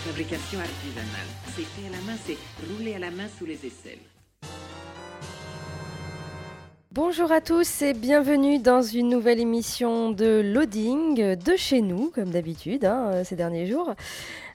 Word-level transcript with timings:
Fabrication 0.00 0.58
artisanale. 0.58 1.28
C'est 1.54 1.62
fait 1.62 1.88
à 1.88 1.90
la 1.90 2.00
main, 2.06 2.18
c'est 2.24 2.38
roulé 2.72 2.94
à 2.94 2.98
la 2.98 3.10
main 3.10 3.28
sous 3.38 3.44
les 3.44 3.66
aisselles. 3.66 3.98
Bonjour 6.92 7.30
à 7.30 7.40
tous 7.40 7.82
et 7.82 7.92
bienvenue 7.92 8.58
dans 8.58 8.82
une 8.82 9.10
nouvelle 9.10 9.38
émission 9.38 10.10
de 10.10 10.40
Loading 10.40 11.36
de 11.36 11.56
chez 11.56 11.82
nous, 11.82 12.10
comme 12.14 12.30
d'habitude, 12.30 12.84
hein, 12.84 13.22
ces 13.24 13.36
derniers 13.36 13.66
jours. 13.66 13.94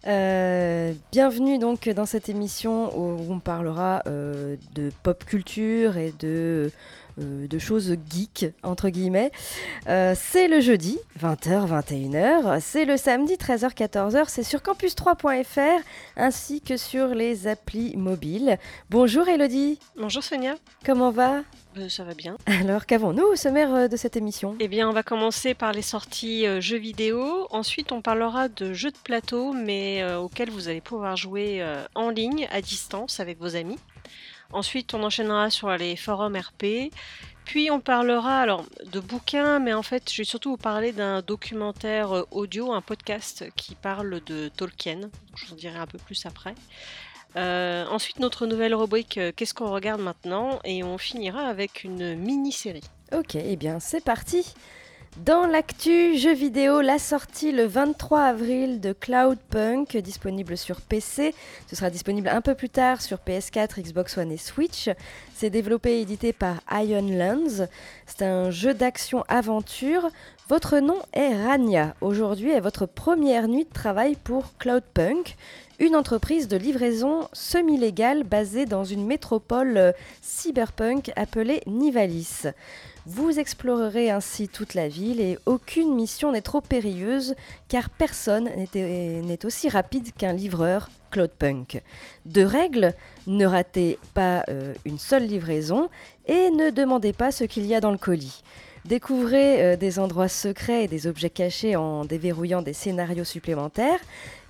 Euh, 0.07 0.93
bienvenue 1.11 1.59
donc 1.59 1.87
dans 1.89 2.05
cette 2.05 2.27
émission 2.27 2.95
où 2.97 3.31
on 3.31 3.39
parlera 3.39 4.01
euh, 4.07 4.55
de 4.73 4.91
pop 5.03 5.23
culture 5.25 5.97
et 5.97 6.13
de, 6.19 6.71
de 7.17 7.59
choses 7.59 7.95
geek, 8.09 8.47
entre 8.63 8.89
guillemets. 8.89 9.31
Euh, 9.87 10.13
c'est 10.17 10.47
le 10.47 10.59
jeudi, 10.59 10.99
20h, 11.21 11.67
21h. 11.67 12.59
C'est 12.59 12.85
le 12.85 12.97
samedi, 12.97 13.35
13h, 13.35 13.73
14h. 13.73 14.25
C'est 14.27 14.43
sur 14.43 14.59
campus3.fr 14.59 15.81
ainsi 16.17 16.61
que 16.61 16.77
sur 16.77 17.07
les 17.09 17.47
applis 17.47 17.95
mobiles. 17.97 18.57
Bonjour 18.89 19.27
Elodie, 19.27 19.79
Bonjour 19.97 20.23
Sonia, 20.23 20.55
comment 20.85 21.11
va? 21.11 21.43
Euh, 21.77 21.89
ça 21.89 22.03
va 22.03 22.13
bien. 22.13 22.37
Alors 22.45 22.85
qu'avons-nous 22.85 23.25
au 23.25 23.35
sommaire 23.35 23.73
euh, 23.73 23.87
de 23.87 23.97
cette 23.97 24.15
émission? 24.15 24.55
Eh 24.59 24.67
bien, 24.67 24.89
on 24.89 24.93
va 24.93 25.03
commencer 25.03 25.53
par 25.53 25.73
les 25.73 25.81
sorties 25.81 26.47
euh, 26.47 26.61
jeux 26.61 26.77
vidéo. 26.77 27.47
Ensuite, 27.49 27.91
on 27.91 28.01
parlera 28.01 28.47
de 28.47 28.73
jeux 28.73 28.91
de 28.91 28.97
plateau, 29.03 29.51
mais 29.51 30.01
euh, 30.01 30.17
auxquels 30.19 30.49
vous 30.49 30.69
allez 30.69 30.81
pouvoir 30.81 31.17
jouer 31.17 31.61
euh, 31.61 31.83
en 31.93 32.09
ligne, 32.09 32.47
à 32.51 32.61
distance, 32.61 33.19
avec 33.19 33.39
vos 33.39 33.55
amis. 33.55 33.77
Ensuite, 34.51 34.93
on 34.93 35.03
enchaînera 35.03 35.49
sur 35.49 35.69
les 35.75 35.95
forums 35.95 36.35
RP. 36.35 36.91
Puis, 37.45 37.69
on 37.69 37.79
parlera 37.79 38.39
alors 38.39 38.65
de 38.91 38.99
bouquins, 38.99 39.59
mais 39.59 39.73
en 39.73 39.83
fait, 39.83 40.11
je 40.11 40.17
vais 40.17 40.25
surtout 40.25 40.51
vous 40.51 40.57
parler 40.57 40.91
d'un 40.91 41.21
documentaire 41.21 42.11
euh, 42.11 42.23
audio, 42.31 42.71
un 42.73 42.81
podcast 42.81 43.45
qui 43.55 43.75
parle 43.75 44.21
de 44.25 44.49
Tolkien. 44.49 45.01
Je 45.35 45.45
vous 45.45 45.53
en 45.53 45.55
dirai 45.55 45.77
un 45.77 45.85
peu 45.85 45.99
plus 45.99 46.25
après. 46.25 46.55
Euh, 47.35 47.85
ensuite, 47.87 48.19
notre 48.19 48.47
nouvelle 48.47 48.73
rubrique 48.73 49.17
euh, 49.17 49.31
Qu'est-ce 49.35 49.53
qu'on 49.53 49.69
regarde 49.69 50.01
maintenant? 50.01 50.59
Et 50.63 50.83
on 50.83 50.97
finira 50.97 51.41
avec 51.41 51.83
une 51.83 52.15
mini-série. 52.15 52.83
Ok, 53.13 53.35
eh 53.35 53.55
bien 53.55 53.79
c'est 53.79 54.03
parti 54.03 54.55
dans 55.23 55.47
l'actu 55.47 56.17
jeux 56.17 56.33
vidéo, 56.33 56.81
la 56.81 56.99
sortie 56.99 57.53
le 57.53 57.65
23 57.65 58.19
avril 58.21 58.81
de 58.81 58.91
Cloudpunk, 58.91 59.95
disponible 59.97 60.57
sur 60.57 60.81
PC. 60.81 61.33
Ce 61.67 61.75
sera 61.75 61.89
disponible 61.89 62.27
un 62.27 62.41
peu 62.41 62.53
plus 62.53 62.69
tard 62.69 63.01
sur 63.01 63.19
PS4, 63.19 63.81
Xbox 63.81 64.17
One 64.17 64.31
et 64.31 64.37
Switch. 64.37 64.89
C'est 65.33 65.49
développé 65.49 65.97
et 65.97 66.01
édité 66.01 66.33
par 66.33 66.57
Ion 66.69 67.07
Lands. 67.07 67.67
C'est 68.05 68.23
un 68.23 68.51
jeu 68.51 68.73
d'action-aventure. 68.73 70.09
Votre 70.49 70.79
nom 70.79 70.99
est 71.13 71.33
Rania. 71.33 71.95
Aujourd'hui 72.01 72.51
est 72.51 72.59
votre 72.59 72.85
première 72.85 73.47
nuit 73.47 73.63
de 73.63 73.73
travail 73.73 74.17
pour 74.21 74.57
Cloudpunk, 74.59 75.37
une 75.79 75.95
entreprise 75.95 76.47
de 76.47 76.57
livraison 76.57 77.27
semi-légale 77.33 78.23
basée 78.23 78.65
dans 78.65 78.83
une 78.83 79.05
métropole 79.05 79.77
euh, 79.77 79.91
cyberpunk 80.21 81.11
appelée 81.15 81.61
Nivalis. 81.67 82.43
Vous 83.05 83.39
explorerez 83.39 84.09
ainsi 84.09 84.47
toute 84.47 84.73
la 84.73 84.87
ville 84.87 85.21
et 85.21 85.37
aucune 85.45 85.93
mission 85.93 86.31
n'est 86.31 86.41
trop 86.41 86.61
périlleuse 86.61 87.35
car 87.67 87.89
personne 87.89 88.49
n'est 88.73 89.21
n'est 89.21 89.45
aussi 89.45 89.69
rapide 89.69 90.11
qu'un 90.17 90.33
livreur 90.33 90.89
Cloudpunk. 91.11 91.81
De 92.25 92.43
règles, 92.43 92.93
ne 93.27 93.45
ratez 93.45 93.99
pas 94.13 94.43
euh, 94.49 94.73
une 94.85 94.97
seule 94.97 95.25
livraison 95.25 95.89
et 96.25 96.49
ne 96.49 96.71
demandez 96.71 97.13
pas 97.13 97.31
ce 97.31 97.43
qu'il 97.43 97.65
y 97.65 97.75
a 97.75 97.79
dans 97.79 97.91
le 97.91 97.97
colis. 97.97 98.43
Découvrez 98.85 99.63
euh, 99.63 99.77
des 99.77 99.97
endroits 99.97 100.27
secrets 100.27 100.83
et 100.83 100.87
des 100.87 101.07
objets 101.07 101.31
cachés 101.31 101.75
en 101.75 102.05
déverrouillant 102.05 102.61
des 102.61 102.73
scénarios 102.73 103.23
supplémentaires 103.23 103.99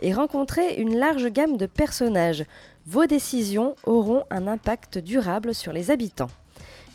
et 0.01 0.13
rencontrez 0.13 0.75
une 0.75 0.97
large 0.97 1.27
gamme 1.27 1.55
de 1.55 1.65
personnages. 1.65 2.43
Vos 2.85 3.05
décisions 3.05 3.75
auront 3.85 4.25
un 4.29 4.47
impact 4.47 4.97
durable 4.97 5.55
sur 5.55 5.71
les 5.71 5.89
habitants. 5.89 6.29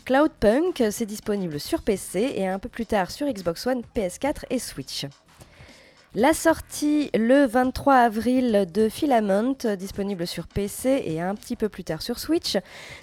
Cloudpunk, 0.05 0.83
c'est 0.91 1.07
disponible 1.07 1.59
sur 1.59 1.81
PC 1.81 2.33
et 2.35 2.47
un 2.47 2.59
peu 2.59 2.69
plus 2.69 2.85
tard 2.85 3.09
sur 3.09 3.27
Xbox 3.27 3.65
One, 3.65 3.81
PS4 3.95 4.43
et 4.51 4.59
Switch. 4.59 5.07
La 6.13 6.33
sortie 6.33 7.09
le 7.13 7.45
23 7.45 7.93
avril 7.95 8.67
de 8.69 8.89
Filament, 8.89 9.55
disponible 9.79 10.27
sur 10.27 10.45
PC 10.45 11.03
et 11.05 11.21
un 11.21 11.35
petit 11.35 11.55
peu 11.55 11.69
plus 11.69 11.85
tard 11.85 12.01
sur 12.01 12.19
Switch. 12.19 12.57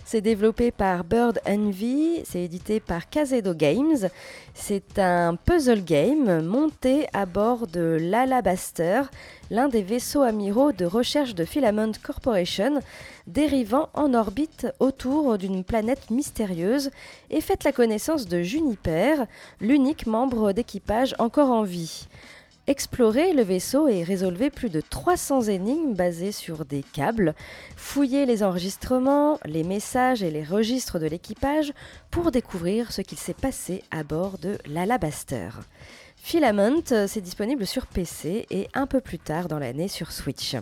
C'est 0.04 0.20
développé 0.20 0.70
par 0.72 1.04
Bird 1.04 1.40
Envy, 1.48 2.20
c'est 2.24 2.42
édité 2.42 2.80
par 2.80 3.08
Kazedo 3.08 3.54
Games. 3.54 4.10
C'est 4.52 4.98
un 4.98 5.36
puzzle 5.36 5.82
game 5.82 6.44
monté 6.44 7.06
à 7.14 7.24
bord 7.24 7.66
de 7.66 7.96
l'Alabaster, 7.98 9.04
l'un 9.50 9.68
des 9.68 9.82
vaisseaux 9.82 10.20
amiraux 10.20 10.72
de 10.72 10.84
recherche 10.84 11.34
de 11.34 11.46
Filament 11.46 11.92
Corporation, 12.02 12.82
dérivant 13.26 13.88
en 13.94 14.12
orbite 14.12 14.66
autour 14.80 15.38
d'une 15.38 15.64
planète 15.64 16.10
mystérieuse, 16.10 16.90
et 17.30 17.40
faites 17.40 17.64
la 17.64 17.72
connaissance 17.72 18.28
de 18.28 18.42
Juniper, 18.42 19.24
l'unique 19.62 20.06
membre 20.06 20.52
d'équipage 20.52 21.14
encore 21.18 21.50
en 21.50 21.62
vie. 21.62 22.06
Explorez 22.68 23.32
le 23.32 23.42
vaisseau 23.42 23.88
et 23.88 24.02
résolvez 24.02 24.50
plus 24.50 24.68
de 24.68 24.82
300 24.82 25.44
énigmes 25.44 25.94
basées 25.94 26.32
sur 26.32 26.66
des 26.66 26.82
câbles. 26.82 27.34
Fouillez 27.76 28.26
les 28.26 28.42
enregistrements, 28.42 29.38
les 29.46 29.64
messages 29.64 30.22
et 30.22 30.30
les 30.30 30.44
registres 30.44 30.98
de 30.98 31.06
l'équipage 31.06 31.72
pour 32.10 32.30
découvrir 32.30 32.92
ce 32.92 33.00
qu'il 33.00 33.16
s'est 33.16 33.32
passé 33.32 33.82
à 33.90 34.02
bord 34.02 34.36
de 34.36 34.58
l'Alabaster. 34.66 35.48
Filament, 36.16 36.82
euh, 36.92 37.06
c'est 37.08 37.22
disponible 37.22 37.66
sur 37.66 37.86
PC 37.86 38.44
et 38.50 38.68
un 38.74 38.86
peu 38.86 39.00
plus 39.00 39.18
tard 39.18 39.48
dans 39.48 39.58
l'année 39.58 39.88
sur 39.88 40.12
Switch. 40.12 40.54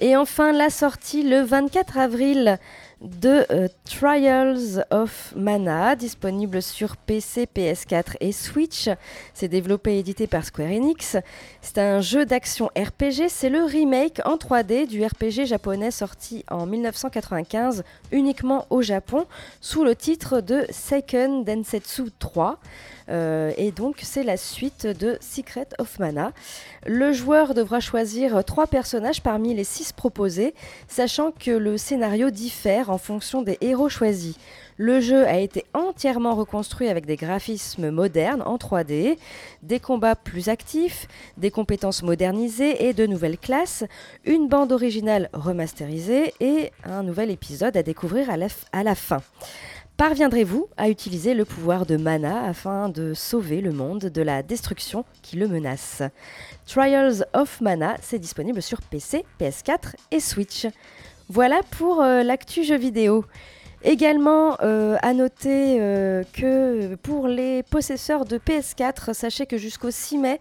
Et 0.00 0.16
enfin, 0.16 0.52
la 0.52 0.70
sortie 0.70 1.24
le 1.24 1.40
24 1.40 1.98
avril 1.98 2.58
de 3.00 3.44
euh, 3.50 3.68
Trials 3.84 4.84
of 4.90 5.32
Mana, 5.36 5.96
disponible 5.96 6.62
sur 6.62 6.96
PC, 6.96 7.48
PS4 7.52 8.16
et 8.20 8.30
Switch. 8.30 8.88
C'est 9.34 9.48
développé 9.48 9.94
et 9.94 9.98
édité 9.98 10.28
par 10.28 10.44
Square 10.44 10.70
Enix. 10.70 11.16
C'est 11.62 11.78
un 11.78 12.00
jeu 12.00 12.26
d'action 12.26 12.66
RPG, 12.76 13.28
c'est 13.28 13.50
le 13.50 13.64
remake 13.64 14.20
en 14.24 14.36
3D 14.36 14.86
du 14.86 15.04
RPG 15.04 15.46
japonais 15.46 15.90
sorti 15.90 16.44
en 16.48 16.66
1995 16.66 17.82
uniquement 18.12 18.66
au 18.70 18.82
Japon 18.82 19.26
sous 19.60 19.82
le 19.82 19.96
titre 19.96 20.40
de 20.40 20.64
Seiken 20.70 21.42
Densetsu 21.42 22.10
3. 22.18 22.58
Euh, 23.08 23.52
et 23.56 23.70
donc 23.70 24.00
c'est 24.02 24.22
la 24.22 24.36
suite 24.36 24.86
de 24.86 25.18
Secret 25.20 25.68
of 25.78 25.98
Mana. 25.98 26.32
Le 26.86 27.12
joueur 27.12 27.54
devra 27.54 27.80
choisir 27.80 28.44
trois 28.44 28.66
personnages 28.66 29.22
parmi 29.22 29.54
les 29.54 29.64
six 29.64 29.92
proposés, 29.92 30.54
sachant 30.88 31.32
que 31.32 31.50
le 31.50 31.78
scénario 31.78 32.30
diffère 32.30 32.90
en 32.90 32.98
fonction 32.98 33.42
des 33.42 33.58
héros 33.60 33.88
choisis. 33.88 34.36
Le 34.80 35.00
jeu 35.00 35.26
a 35.26 35.38
été 35.38 35.64
entièrement 35.74 36.36
reconstruit 36.36 36.88
avec 36.88 37.04
des 37.04 37.16
graphismes 37.16 37.90
modernes 37.90 38.42
en 38.46 38.58
3D, 38.58 39.18
des 39.64 39.80
combats 39.80 40.14
plus 40.14 40.48
actifs, 40.48 41.08
des 41.36 41.50
compétences 41.50 42.04
modernisées 42.04 42.86
et 42.86 42.92
de 42.92 43.04
nouvelles 43.04 43.38
classes, 43.38 43.82
une 44.24 44.46
bande 44.46 44.70
originale 44.70 45.30
remasterisée 45.32 46.32
et 46.38 46.70
un 46.84 47.02
nouvel 47.02 47.32
épisode 47.32 47.76
à 47.76 47.82
découvrir 47.82 48.30
à 48.30 48.36
la, 48.36 48.46
à 48.72 48.84
la 48.84 48.94
fin. 48.94 49.20
Parviendrez-vous 49.98 50.68
à 50.76 50.90
utiliser 50.90 51.34
le 51.34 51.44
pouvoir 51.44 51.84
de 51.84 51.96
mana 51.96 52.44
afin 52.44 52.88
de 52.88 53.14
sauver 53.14 53.60
le 53.60 53.72
monde 53.72 54.04
de 54.04 54.22
la 54.22 54.44
destruction 54.44 55.04
qui 55.22 55.34
le 55.34 55.48
menace? 55.48 56.04
Trials 56.66 57.26
of 57.34 57.60
Mana, 57.60 57.96
c'est 58.00 58.20
disponible 58.20 58.62
sur 58.62 58.80
PC, 58.80 59.24
PS4 59.40 59.96
et 60.12 60.20
Switch. 60.20 60.68
Voilà 61.28 61.62
pour 61.76 62.00
euh, 62.00 62.22
l'actu 62.22 62.62
jeu 62.62 62.76
vidéo. 62.76 63.24
Également, 63.84 64.56
euh, 64.60 64.96
à 65.02 65.14
noter 65.14 65.78
euh, 65.80 66.24
que 66.32 66.96
pour 66.96 67.28
les 67.28 67.62
possesseurs 67.62 68.24
de 68.24 68.36
PS4, 68.36 69.14
sachez 69.14 69.46
que 69.46 69.56
jusqu'au 69.56 69.92
6 69.92 70.18
mai, 70.18 70.38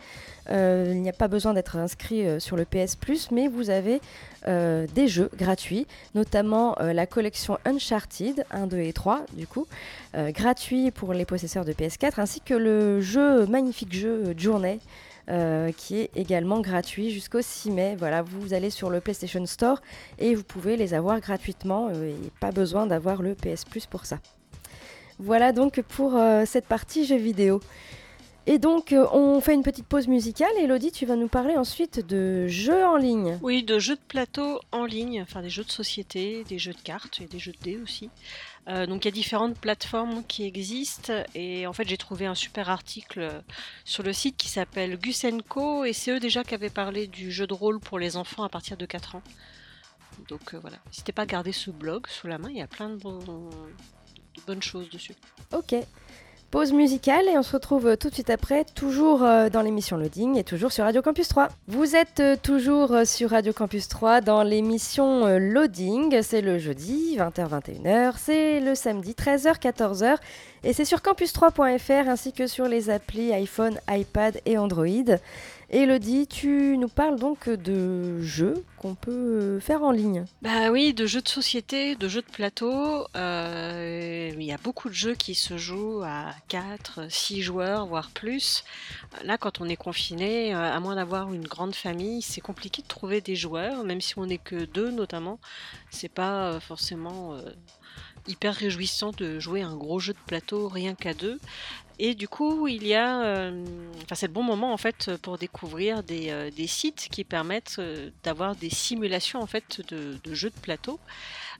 euh, 0.49 0.91
il 0.91 1.01
n'y 1.03 1.09
a 1.09 1.13
pas 1.13 1.27
besoin 1.27 1.53
d'être 1.53 1.75
inscrit 1.75 2.41
sur 2.41 2.57
le 2.57 2.65
PS 2.65 2.95
Plus, 2.95 3.29
mais 3.31 3.47
vous 3.47 3.69
avez 3.69 4.01
des 4.45 5.09
jeux 5.09 5.29
gratuits, 5.35 5.87
notamment 6.15 6.77
la 6.79 7.05
collection 7.05 7.57
Uncharted 7.65 8.45
1, 8.49 8.67
2 8.67 8.77
et 8.77 8.93
3, 8.93 9.25
du 9.33 9.45
coup, 9.45 9.67
gratuit 10.15 10.89
pour 10.91 11.13
les 11.13 11.25
possesseurs 11.25 11.65
de 11.65 11.73
PS4, 11.73 12.13
ainsi 12.21 12.39
que 12.39 12.53
le 12.53 13.01
jeu, 13.01 13.45
magnifique 13.45 13.93
jeu 13.93 14.33
Journey 14.37 14.79
euh, 15.29 15.71
qui 15.71 15.99
est 15.99 16.09
également 16.15 16.61
gratuit 16.61 17.11
jusqu'au 17.11 17.41
6 17.41 17.71
mai. 17.71 17.95
Voilà, 17.97 18.21
vous 18.21 18.53
allez 18.53 18.69
sur 18.69 18.89
le 18.89 19.01
PlayStation 19.01 19.45
Store 19.45 19.81
et 20.19 20.35
vous 20.35 20.43
pouvez 20.43 20.77
les 20.77 20.93
avoir 20.93 21.19
gratuitement 21.19 21.89
euh, 21.93 22.11
et 22.11 22.31
pas 22.39 22.51
besoin 22.51 22.87
d'avoir 22.87 23.21
le 23.21 23.35
PS 23.35 23.65
Plus 23.65 23.85
pour 23.85 24.05
ça. 24.05 24.19
Voilà 25.19 25.51
donc 25.51 25.81
pour 25.81 26.15
euh, 26.15 26.43
cette 26.45 26.65
partie 26.65 27.05
jeux 27.05 27.17
vidéo. 27.17 27.59
Et 28.49 28.59
donc, 28.59 28.93
euh, 28.93 29.05
on 29.11 29.41
fait 29.41 29.53
une 29.53 29.61
petite 29.61 29.85
pause 29.85 30.07
musicale. 30.07 30.47
Elodie, 30.57 30.91
tu 30.91 31.05
vas 31.05 31.17
nous 31.17 31.27
parler 31.27 31.57
ensuite 31.57 31.99
de 31.99 32.47
jeux 32.47 32.85
en 32.85 32.95
ligne. 32.95 33.37
Oui, 33.41 33.61
de 33.61 33.77
jeux 33.77 33.97
de 33.97 34.01
plateau 34.07 34.61
en 34.71 34.85
ligne, 34.85 35.21
enfin 35.21 35.41
des 35.41 35.49
jeux 35.49 35.65
de 35.65 35.71
société, 35.71 36.45
des 36.45 36.57
jeux 36.57 36.71
de 36.71 36.81
cartes 36.81 37.19
et 37.19 37.25
des 37.25 37.39
jeux 37.39 37.51
de 37.51 37.61
dés 37.61 37.77
aussi. 37.83 38.09
Euh, 38.67 38.85
donc 38.85 39.05
il 39.05 39.07
y 39.07 39.09
a 39.09 39.11
différentes 39.11 39.57
plateformes 39.57 40.25
qui 40.25 40.43
existent 40.43 41.23
et 41.35 41.65
en 41.67 41.73
fait 41.73 41.87
j'ai 41.87 41.97
trouvé 41.97 42.25
un 42.25 42.35
super 42.35 42.69
article 42.69 43.41
sur 43.85 44.03
le 44.03 44.11
site 44.11 44.35
qui 44.35 44.49
s'appelle 44.49 44.97
Gusenko 44.97 45.85
et 45.85 45.93
c'est 45.93 46.11
eux 46.11 46.19
déjà 46.19 46.43
qui 46.43 46.53
avaient 46.53 46.69
parlé 46.69 47.07
du 47.07 47.31
jeu 47.31 47.47
de 47.47 47.53
rôle 47.53 47.79
pour 47.79 47.97
les 47.97 48.17
enfants 48.17 48.43
à 48.43 48.49
partir 48.49 48.75
de 48.75 48.85
4 48.85 49.15
ans. 49.15 49.21
Donc 50.27 50.53
euh, 50.53 50.59
voilà, 50.59 50.77
n'hésitez 50.87 51.13
pas 51.13 51.21
à 51.21 51.25
garder 51.25 51.53
ce 51.53 51.71
blog 51.71 52.07
sous 52.07 52.27
la 52.27 52.37
main, 52.37 52.49
il 52.49 52.57
y 52.57 52.61
a 52.61 52.67
plein 52.67 52.89
de, 52.89 52.97
de 52.97 54.41
bonnes 54.45 54.63
choses 54.63 54.89
dessus. 54.89 55.15
Ok. 55.53 55.75
Pause 56.49 56.71
musicale 56.71 57.27
et 57.27 57.37
on 57.37 57.43
se 57.43 57.51
retrouve 57.51 57.97
tout 57.97 58.07
de 58.07 58.13
suite 58.13 58.29
après, 58.29 58.63
toujours 58.63 59.21
euh, 59.23 59.49
dans 59.49 59.61
l'émission 59.61 59.97
Loading 59.97 60.37
et 60.37 60.45
toujours 60.45 60.71
sur 60.71 60.85
Radio 60.85 61.01
Campus 61.01 61.27
3. 61.27 61.49
Vous 61.67 61.97
êtes 61.97 62.21
euh, 62.21 62.37
toujours 62.41 62.93
euh, 62.93 63.03
sur 63.03 63.31
Radio 63.31 63.51
Campus 63.51 63.89
3 63.89 64.21
dans 64.21 64.43
l'émission 64.43 65.27
Loading, 65.37 66.21
c'est 66.21 66.39
le 66.39 66.57
jeudi 66.57 67.17
20h-21h, 67.17 68.13
c'est 68.15 68.61
le 68.61 68.75
samedi 68.75 69.11
13h-14h 69.11 70.15
et 70.63 70.71
c'est 70.71 70.85
sur 70.85 70.99
campus3.fr 70.99 72.07
ainsi 72.07 72.31
que 72.31 72.47
sur 72.47 72.69
les 72.69 72.89
applis 72.89 73.33
iPhone, 73.33 73.77
iPad 73.89 74.39
et 74.45 74.57
Android. 74.57 75.17
Elodie, 75.69 76.27
tu 76.27 76.77
nous 76.77 76.87
parles 76.87 77.19
donc 77.19 77.49
de 77.49 78.21
jeux 78.21 78.63
qu'on 78.77 78.95
peut 78.95 79.59
faire 79.59 79.83
en 79.83 79.91
ligne. 79.91 80.23
Bah 80.41 80.71
oui, 80.71 80.93
de 80.93 81.05
jeux 81.05 81.21
de 81.21 81.27
société, 81.27 81.95
de 81.95 82.07
jeux 82.07 82.21
de 82.21 82.31
plateau. 82.31 83.05
euh, 83.15 84.31
il 84.33 84.43
y 84.43 84.53
a 84.53 84.57
beaucoup 84.57 84.87
de 84.87 84.93
jeux 84.93 85.15
qui 85.15 85.35
se 85.35 85.57
jouent 85.57 86.03
à 86.05 86.33
4, 86.47 87.11
6 87.11 87.41
joueurs, 87.41 87.85
voire 87.85 88.11
plus. 88.11 88.63
Là, 89.25 89.37
quand 89.37 89.59
on 89.59 89.67
est 89.67 89.75
confiné, 89.75 90.55
euh, 90.55 90.71
à 90.71 90.79
moins 90.79 90.95
d'avoir 90.95 91.33
une 91.33 91.45
grande 91.45 91.75
famille, 91.75 92.21
c'est 92.21 92.39
compliqué 92.39 92.81
de 92.81 92.87
trouver 92.87 93.19
des 93.19 93.35
joueurs, 93.35 93.83
même 93.83 93.99
si 93.99 94.17
on 94.17 94.25
n'est 94.25 94.37
que 94.37 94.63
deux 94.63 94.89
notamment. 94.89 95.37
C'est 95.89 96.07
pas 96.07 96.53
euh, 96.53 96.59
forcément 96.61 97.37
hyper 98.25 98.55
réjouissant 98.55 99.11
de 99.11 99.39
jouer 99.39 99.63
un 99.63 99.75
gros 99.75 99.99
jeu 99.99 100.13
de 100.13 100.19
plateau 100.27 100.67
rien 100.69 100.95
qu'à 100.95 101.13
deux. 101.13 101.39
Et 101.99 102.13
du 102.13 102.27
coup, 102.27 102.67
il 102.67 102.85
y 102.85 102.93
a, 102.93 103.21
euh, 103.21 103.65
c'est 104.13 104.27
le 104.27 104.33
bon 104.33 104.43
moment 104.43 104.71
en 104.71 104.77
fait 104.77 105.15
pour 105.21 105.37
découvrir 105.37 106.03
des, 106.03 106.29
euh, 106.29 106.51
des 106.51 106.67
sites 106.67 107.07
qui 107.09 107.23
permettent 107.23 107.77
euh, 107.79 108.11
d'avoir 108.23 108.55
des 108.55 108.69
simulations 108.69 109.41
en 109.41 109.47
fait 109.47 109.81
de, 109.89 110.19
jeux 110.33 110.51
de 110.51 110.59
plateau. 110.59 110.99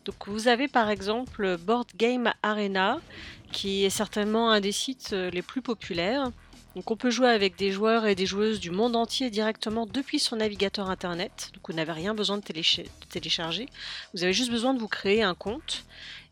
Donc, 0.06 0.28
vous 0.28 0.48
avez 0.48 0.68
par 0.68 0.90
exemple 0.90 1.58
Board 1.58 1.88
Game 1.98 2.32
Arena, 2.44 3.00
qui 3.52 3.84
est 3.84 3.90
certainement 3.90 4.52
un 4.52 4.62
des 4.62 4.72
sites 4.72 5.12
les 5.12 5.42
plus 5.42 5.62
populaires. 5.62 6.32
Donc, 6.76 6.92
on 6.92 6.96
peut 6.96 7.10
jouer 7.10 7.30
avec 7.30 7.58
des 7.58 7.72
joueurs 7.72 8.06
et 8.06 8.14
des 8.14 8.28
joueuses 8.28 8.60
du 8.60 8.70
monde 8.70 8.96
entier 8.96 9.32
directement 9.32 9.88
depuis 9.88 10.20
son 10.20 10.36
navigateur 10.36 10.92
internet. 10.92 11.50
Donc, 11.56 11.64
vous 11.68 11.74
n'avez 11.74 11.92
rien 11.92 12.14
besoin 12.14 12.38
de 12.38 12.44
télécharger. 13.10 13.66
Vous 14.14 14.24
avez 14.24 14.32
juste 14.32 14.52
besoin 14.52 14.76
de 14.76 14.80
vous 14.80 14.88
créer 14.88 15.24
un 15.24 15.34
compte. 15.34 15.86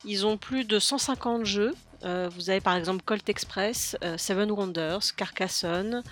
Ils 0.06 0.26
ont 0.26 0.38
plus 0.38 0.66
de 0.66 0.80
150 0.80 1.46
jeux. 1.46 1.74
Euh, 2.04 2.30
vous 2.32 2.52
avez 2.52 2.62
par 2.62 2.76
exemple 2.76 3.02
Colt 3.04 3.28
Express, 3.28 3.98
euh, 4.04 4.18
Seven 4.18 4.52
Wonders, 4.52 5.16
Carcassonne, 5.18 6.04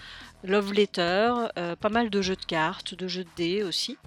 Love 0.44 0.74
Letter, 0.74 1.32
euh, 1.58 1.76
pas 1.76 1.90
mal 1.90 2.10
de 2.10 2.22
jeux 2.22 2.36
de 2.36 2.46
cartes, 2.46 2.96
de 2.96 3.08
jeux 3.08 3.24
de 3.24 3.30
dés 3.36 3.64
aussi. 3.64 3.98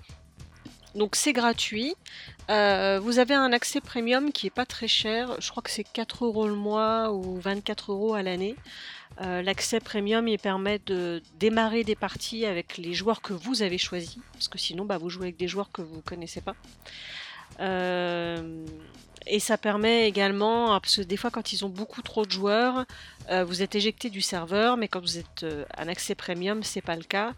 Donc 0.97 1.15
c'est 1.15 1.33
gratuit. 1.33 1.95
Vous 2.49 3.19
avez 3.19 3.35
un 3.35 3.53
accès 3.53 3.81
premium 3.81 4.33
qui 4.33 4.47
est 4.47 4.51
pas 4.51 4.67
très 4.67 4.89
cher. 4.89 5.41
Je 5.41 5.51
crois 5.51 5.63
que 5.63 5.71
c'est 5.71 5.85
4 5.85 6.25
euros 6.25 6.49
le 6.49 6.55
mois 6.55 7.13
ou 7.13 7.39
24 7.39 7.93
euros 7.93 8.15
à 8.15 8.23
l'année. 8.23 8.57
L'accès 9.21 9.79
premium 9.79 10.27
il 10.27 10.39
permet 10.39 10.81
de 10.87 11.23
démarrer 11.39 11.85
des 11.85 11.97
parties 11.97 12.47
avec 12.47 12.79
les 12.79 12.95
joueurs 12.95 13.21
que 13.21 13.35
vous 13.35 13.63
avez 13.63 13.79
choisis, 13.79 14.19
parce 14.33 14.49
que 14.49 14.59
sinon 14.59 14.85
bah, 14.85 14.97
vous 14.97 15.11
jouez 15.11 15.25
avec 15.25 15.37
des 15.37 15.49
joueurs 15.49 15.71
que 15.71 15.83
vous 15.83 16.01
connaissez 16.01 16.41
pas. 16.41 16.55
Et 19.27 19.41
ça 19.41 19.59
permet 19.59 20.07
également, 20.09 20.73
ah, 20.73 20.81
parce 20.81 20.97
que 20.97 21.03
des 21.03 21.17
fois 21.17 21.31
quand 21.31 21.53
ils 21.53 21.65
ont 21.65 21.69
beaucoup 21.69 22.03
trop 22.03 22.25
de 22.25 22.31
joueurs, 22.31 22.85
euh, 23.31 23.45
vous 23.45 23.63
êtes 23.63 23.75
éjecté 23.75 24.09
du 24.09 24.21
serveur, 24.21 24.77
mais 24.77 24.87
quand 24.89 25.01
vous 25.01 25.19
êtes 25.19 25.43
euh, 25.43 25.65
un 25.77 25.89
accès 25.89 26.15
premium, 26.15 26.63
c'est 26.63 26.81
pas 26.81 26.95
le 26.95 27.03
cas. 27.03 27.33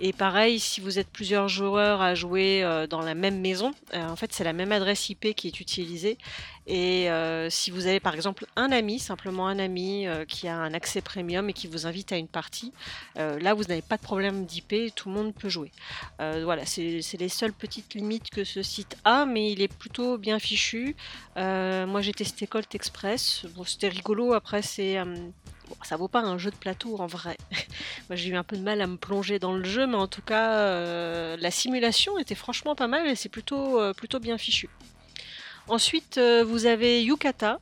Et 0.00 0.12
pareil, 0.12 0.58
si 0.58 0.80
vous 0.80 0.98
êtes 0.98 1.08
plusieurs 1.08 1.48
joueurs 1.48 2.00
à 2.02 2.14
jouer 2.14 2.62
euh, 2.64 2.86
dans 2.86 3.02
la 3.02 3.14
même 3.14 3.40
maison, 3.40 3.72
en 3.94 4.16
fait 4.16 4.32
c'est 4.32 4.44
la 4.44 4.52
même 4.52 4.72
adresse 4.72 5.08
IP 5.10 5.34
qui 5.34 5.46
est 5.48 5.60
utilisée. 5.60 6.18
Et 6.70 7.08
si 7.48 7.70
vous 7.70 7.86
avez 7.86 7.98
par 7.98 8.14
exemple 8.14 8.44
un 8.56 8.70
ami, 8.72 8.98
simplement 8.98 9.48
un 9.48 9.58
ami 9.58 10.06
qui 10.28 10.48
a 10.48 10.54
un 10.54 10.74
accès 10.74 11.00
premium 11.00 11.48
et 11.48 11.54
qui 11.54 11.66
vous 11.66 11.86
invite 11.86 12.12
à 12.12 12.18
une 12.18 12.28
partie, 12.28 12.74
là 13.16 13.54
vous 13.54 13.64
n'avez 13.64 13.80
pas 13.80 13.96
de 13.96 14.02
problème 14.02 14.44
d'IP, 14.44 14.94
tout 14.94 15.08
le 15.08 15.14
monde 15.14 15.34
peut 15.34 15.48
jouer. 15.48 15.72
Voilà, 16.18 16.66
c'est 16.66 17.00
les 17.18 17.28
seules 17.30 17.54
petites 17.54 17.94
limites 17.94 18.28
que 18.28 18.44
ce 18.44 18.62
site 18.62 18.98
a, 19.04 19.24
mais 19.24 19.50
il 19.50 19.62
est 19.62 19.72
plutôt 19.72 20.18
bien 20.18 20.38
fichu. 20.38 20.94
Euh, 21.36 21.86
moi 21.86 22.00
j'ai 22.00 22.12
testé 22.12 22.46
Colt 22.46 22.74
Express, 22.74 23.46
bon, 23.54 23.64
c'était 23.64 23.88
rigolo, 23.88 24.32
après 24.32 24.62
c'est... 24.62 24.98
euh, 24.98 25.04
ça 25.82 25.96
vaut 25.96 26.08
pas 26.08 26.20
un 26.20 26.38
jeu 26.38 26.50
de 26.50 26.56
plateau 26.56 26.96
en 26.98 27.06
vrai. 27.06 27.36
moi 28.08 28.16
j'ai 28.16 28.30
eu 28.30 28.36
un 28.36 28.42
peu 28.42 28.56
de 28.56 28.62
mal 28.62 28.80
à 28.80 28.86
me 28.86 28.96
plonger 28.96 29.38
dans 29.38 29.52
le 29.52 29.64
jeu, 29.64 29.86
mais 29.86 29.96
en 29.96 30.08
tout 30.08 30.22
cas 30.22 30.54
euh, 30.54 31.36
la 31.38 31.50
simulation 31.50 32.18
était 32.18 32.34
franchement 32.34 32.74
pas 32.74 32.88
mal 32.88 33.06
et 33.06 33.14
c'est 33.14 33.28
plutôt, 33.28 33.80
euh, 33.80 33.92
plutôt 33.92 34.18
bien 34.18 34.38
fichu. 34.38 34.68
Ensuite 35.68 36.18
vous 36.18 36.64
avez 36.64 37.04
Yukata. 37.04 37.60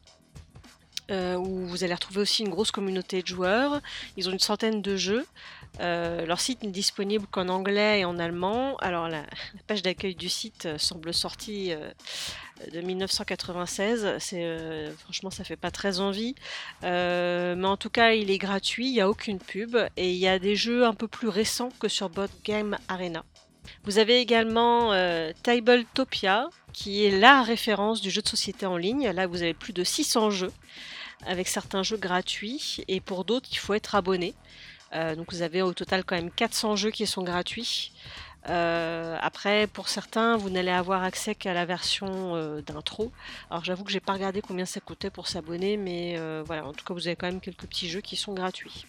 où 1.11 1.67
vous 1.67 1.83
allez 1.83 1.95
retrouver 1.95 2.21
aussi 2.21 2.45
une 2.45 2.51
grosse 2.51 2.71
communauté 2.71 3.21
de 3.21 3.27
joueurs. 3.27 3.81
Ils 4.17 4.29
ont 4.29 4.33
une 4.33 4.39
centaine 4.39 4.81
de 4.81 4.97
jeux. 4.97 5.27
Leur 5.81 6.39
site 6.39 6.63
n'est 6.63 6.71
disponible 6.71 7.27
qu'en 7.27 7.49
anglais 7.49 8.01
et 8.01 8.05
en 8.05 8.21
allemand. 8.21 8.77
Alors 8.77 9.09
la, 9.09 9.25
page 9.67 9.83
d'accueil 9.83 10.15
du 10.15 10.29
site 10.29 10.69
semble 10.79 11.13
sortie 11.13 11.73
de 12.73 12.81
1996. 12.81 14.17
C'est 14.19 14.45
euh, 14.45 14.93
franchement 14.97 15.31
ça 15.31 15.45
fait 15.45 15.57
pas 15.57 15.71
très 15.71 16.01
envie. 16.01 16.35
Euh, 16.85 17.55
mais 17.57 17.67
en 17.67 17.77
tout 17.77 17.91
cas 17.91 18.13
il 18.13 18.31
est 18.31 18.39
gratuit, 18.39 18.89
il 18.89 18.93
n'y 18.93 19.01
a 19.01 19.09
aucune 19.09 19.39
pub 19.39 19.77
et 19.97 20.11
il 20.11 20.17
y 20.17 20.29
a 20.29 20.39
des 20.39 20.57
jeux 20.57 20.85
un 20.85 20.95
peu 20.95 21.09
plus 21.09 21.29
récents 21.29 21.71
que 21.79 21.89
sur 21.89 22.09
Board 22.09 22.31
Game 22.45 22.77
Arena. 22.89 23.25
Vous 23.85 23.99
avez 23.99 24.19
également 24.19 24.93
euh, 24.93 25.33
Tabletopia 25.43 26.49
qui 26.73 27.05
est 27.05 27.19
la 27.19 27.43
référence 27.43 28.01
du 28.01 28.11
jeu 28.11 28.23
de 28.23 28.29
société 28.29 28.67
en 28.67 28.77
ligne. 28.77 29.09
Là 29.11 29.27
vous 29.27 29.43
avez 29.43 29.55
plus 29.55 29.73
de 29.73 29.85
600 29.85 30.31
jeux 30.31 30.53
avec 31.27 31.49
certains 31.49 31.83
jeux 31.83 31.97
gratuits 31.97 32.85
et 32.89 33.01
pour 33.01 33.25
d'autres 33.25 33.49
il 33.51 33.59
faut 33.59 33.75
être 33.75 33.95
abonné. 33.95 34.35
Donc 34.93 35.31
vous 35.31 35.43
avez 35.43 35.61
au 35.61 35.75
total 35.75 36.05
quand 36.05 36.17
même 36.17 36.31
400 36.31 36.77
jeux 36.77 36.91
qui 36.91 37.07
sont 37.07 37.23
gratuits. 37.23 37.93
Euh, 38.49 39.17
après, 39.21 39.67
pour 39.67 39.89
certains, 39.89 40.37
vous 40.37 40.51
n'allez 40.51 40.71
avoir 40.71 41.03
accès 41.03 41.35
qu'à 41.35 41.53
la 41.53 41.65
version 41.65 42.37
euh, 42.37 42.61
d'intro. 42.61 43.11
Alors 43.51 43.65
j'avoue 43.65 43.85
que 43.85 43.91
j'ai 43.91 44.01
pas 44.01 44.13
regardé 44.13 44.41
combien 44.41 44.67
ça 44.67 44.81
coûtait 44.81 45.11
pour 45.11 45.27
s'abonner, 45.29 45.77
mais 45.77 46.15
euh, 46.17 46.43
voilà, 46.47 46.67
en 46.67 46.73
tout 46.73 46.85
cas 46.85 46.95
vous 46.95 47.07
avez 47.09 47.17
quand 47.17 47.27
même 47.27 47.41
quelques 47.41 47.67
petits 47.67 47.89
jeux 47.89 48.01
qui 48.01 48.17
sont 48.17 48.35
gratuits. 48.35 48.87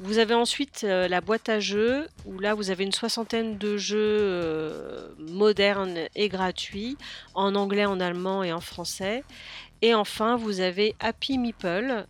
Vous 0.00 0.16
avez 0.16 0.32
ensuite 0.32 0.80
la 0.82 1.20
boîte 1.20 1.50
à 1.50 1.60
jeux, 1.60 2.08
où 2.24 2.38
là 2.38 2.54
vous 2.54 2.70
avez 2.70 2.84
une 2.84 2.92
soixantaine 2.92 3.58
de 3.58 3.76
jeux 3.76 5.14
modernes 5.18 5.98
et 6.14 6.30
gratuits, 6.30 6.96
en 7.34 7.54
anglais, 7.54 7.84
en 7.84 8.00
allemand 8.00 8.42
et 8.42 8.50
en 8.50 8.60
français. 8.60 9.24
Et 9.82 9.94
enfin, 9.94 10.36
vous 10.36 10.60
avez 10.60 10.96
Happy 11.00 11.36
Meeple. 11.36 12.06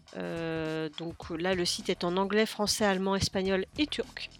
Donc 0.99 1.30
là, 1.30 1.56
le 1.56 1.64
site 1.64 1.88
est 1.88 2.04
en 2.04 2.16
anglais, 2.16 2.47
français, 2.47 2.85
allemand, 2.85 3.16
espagnol 3.16 3.66
et 3.76 3.88
turc. 3.88 4.30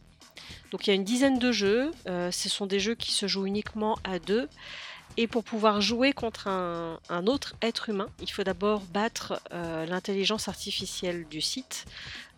Donc 0.71 0.87
il 0.87 0.91
y 0.91 0.93
a 0.93 0.97
une 0.97 1.05
dizaine 1.05 1.39
de 1.39 1.53
jeux. 1.53 1.91
Euh, 2.07 2.31
ce 2.31 2.49
sont 2.49 2.67
des 2.67 2.81
jeux 2.81 2.95
qui 2.95 3.13
se 3.13 3.27
jouent 3.27 3.47
uniquement 3.47 3.99
à 4.05 4.19
deux. 4.19 4.49
Et 5.17 5.27
pour 5.27 5.43
pouvoir 5.45 5.81
jouer 5.81 6.13
contre 6.13 6.47
un, 6.49 7.27
autre 7.27 7.55
être 7.63 7.89
humain, 7.89 8.09
il 8.21 8.31
faut 8.31 8.45
d'abord 8.45 8.81
battre 8.81 9.43
euh, 9.53 9.85
l'intelligence 9.87 10.49
artificielle 10.49 11.27
du 11.29 11.41
site. 11.41 11.85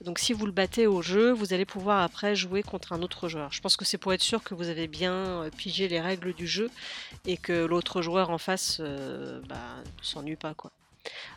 Donc 0.02 0.18
si 0.18 0.32
vous 0.32 0.46
le 0.46 0.52
battez 0.52 0.86
au 0.86 1.02
jeu, 1.02 1.32
vous 1.32 1.52
allez 1.52 1.66
pouvoir 1.66 2.02
après 2.02 2.34
jouer 2.34 2.62
contre 2.62 2.92
un 2.92 3.02
autre 3.02 3.28
joueur. 3.28 3.52
Je 3.52 3.60
pense 3.60 3.76
que 3.76 3.84
c'est 3.84 3.98
pour 3.98 4.12
être 4.12 4.22
sûr 4.22 4.42
que 4.42 4.54
vous 4.54 4.68
avez 4.68 4.88
bien 4.88 5.12
euh, 5.12 5.50
pigé 5.50 5.86
les 5.86 6.00
règles 6.00 6.32
du 6.32 6.46
jeu 6.46 6.70
et 7.26 7.36
que 7.36 7.52
l'autre 7.52 8.02
joueur 8.02 8.30
en 8.30 8.38
face 8.38 8.78
euh, 8.80 9.40
bah, 9.48 9.56
ne 9.98 10.04
s'ennuie 10.04 10.36
pas. 10.36 10.54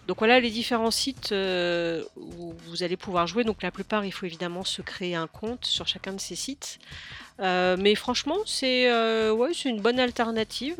Donc 0.07 0.19
voilà 0.19 0.39
les 0.39 0.51
différents 0.51 0.91
sites 0.91 1.31
euh, 1.31 2.03
où 2.15 2.53
vous 2.67 2.83
allez 2.83 2.97
pouvoir 2.97 3.27
jouer. 3.27 3.43
Donc 3.43 3.63
la 3.63 3.71
plupart, 3.71 4.05
il 4.05 4.11
faut 4.11 4.25
évidemment 4.25 4.63
se 4.63 4.81
créer 4.81 5.15
un 5.15 5.27
compte 5.27 5.65
sur 5.65 5.87
chacun 5.87 6.13
de 6.13 6.19
ces 6.19 6.35
sites. 6.35 6.79
Euh, 7.39 7.75
mais 7.79 7.95
franchement, 7.95 8.37
c'est 8.45 8.89
euh, 8.89 9.53
c'est 9.53 9.69
une 9.69 9.81
bonne 9.81 9.99
alternative. 9.99 10.77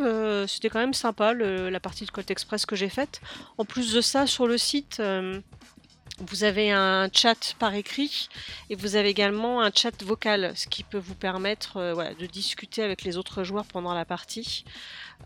C'était 0.47 0.69
quand 0.69 0.79
même 0.79 0.93
sympa 0.93 1.33
la 1.33 1.79
partie 1.79 2.05
de 2.05 2.11
Colt 2.11 2.29
Express 2.29 2.65
que 2.65 2.75
j'ai 2.75 2.89
faite. 2.89 3.21
En 3.57 3.65
plus 3.65 3.93
de 3.93 4.01
ça, 4.01 4.27
sur 4.27 4.47
le 4.47 4.57
site, 4.57 5.01
Vous 6.19 6.45
avez 6.45 6.71
un 6.71 7.09
chat 7.11 7.55
par 7.59 7.75
écrit 7.75 8.29
et 8.69 8.75
vous 8.75 8.95
avez 8.95 9.09
également 9.09 9.61
un 9.61 9.69
chat 9.69 10.01
vocal, 10.01 10.53
ce 10.55 10.67
qui 10.67 10.83
peut 10.83 10.97
vous 10.97 11.13
permettre 11.13 11.75
euh, 11.75 11.93
voilà, 11.93 12.13
de 12.13 12.25
discuter 12.25 12.81
avec 12.81 13.03
les 13.03 13.17
autres 13.17 13.43
joueurs 13.43 13.65
pendant 13.65 13.93
la 13.93 14.05
partie. 14.05 14.63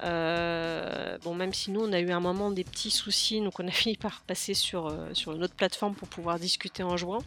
Euh, 0.03 1.17
bon, 1.23 1.35
même 1.35 1.53
si 1.53 1.71
nous, 1.71 1.81
on 1.81 1.91
a 1.91 1.99
eu 1.99 2.11
un 2.11 2.19
moment 2.19 2.51
des 2.51 2.63
petits 2.63 2.91
soucis, 2.91 3.41
donc 3.41 3.59
on 3.59 3.67
a 3.67 3.71
fini 3.79 3.97
par 3.97 4.21
passer 4.21 4.53
sur, 4.53 4.87
euh, 4.87 5.13
sur 5.13 5.33
une 5.33 5.43
autre 5.43 5.55
plateforme 5.55 5.95
pour 5.95 6.07
pouvoir 6.07 6.39
discuter 6.39 6.83
en 6.83 6.97
jouant. 6.97 7.23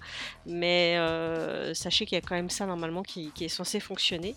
Mais 0.47 0.97
euh, 0.97 1.75
sachez 1.75 2.07
qu'il 2.07 2.17
y 2.17 2.19
a 2.19 2.23
quand 2.23 2.35
même 2.35 2.51
ça 2.51 2.67
normalement 2.67 3.03
qui, 3.03 3.31
qui 3.35 3.45
est 3.45 3.49
censé 3.49 3.81
fonctionner. 3.81 4.37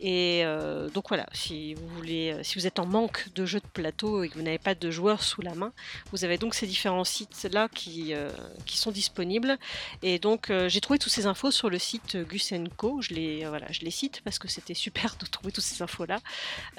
Et 0.00 0.42
euh, 0.44 0.88
donc 0.88 1.08
voilà, 1.08 1.26
si 1.32 1.74
vous 1.74 1.86
voulez, 1.88 2.36
si 2.42 2.58
vous 2.58 2.66
êtes 2.66 2.78
en 2.78 2.86
manque 2.86 3.28
de 3.34 3.46
jeux 3.46 3.60
de 3.60 3.66
plateau 3.66 4.24
et 4.24 4.28
que 4.28 4.34
vous 4.34 4.42
n'avez 4.42 4.58
pas 4.58 4.74
de 4.74 4.90
joueurs 4.90 5.22
sous 5.22 5.42
la 5.42 5.54
main, 5.54 5.72
vous 6.10 6.24
avez 6.24 6.38
donc 6.38 6.54
ces 6.54 6.66
différents 6.66 7.04
sites 7.04 7.48
là 7.52 7.68
qui, 7.72 8.14
euh, 8.14 8.30
qui 8.66 8.78
sont 8.78 8.90
disponibles. 8.90 9.58
Et 10.02 10.18
donc 10.18 10.50
euh, 10.50 10.68
j'ai 10.68 10.80
trouvé 10.80 10.98
toutes 10.98 11.12
ces 11.12 11.26
infos 11.26 11.50
sur 11.50 11.70
le 11.70 11.78
site 11.78 12.16
Gus 12.16 12.52
Co. 12.76 13.00
Je 13.00 13.14
les 13.14 13.46
voilà, 13.46 13.66
je 13.70 13.80
les 13.80 13.90
cite 13.90 14.22
parce 14.24 14.38
que 14.38 14.48
c'était 14.48 14.74
super 14.74 15.16
de 15.20 15.26
trouver 15.26 15.52
toutes 15.52 15.64
ces 15.64 15.82
infos 15.82 16.04
là. 16.04 16.20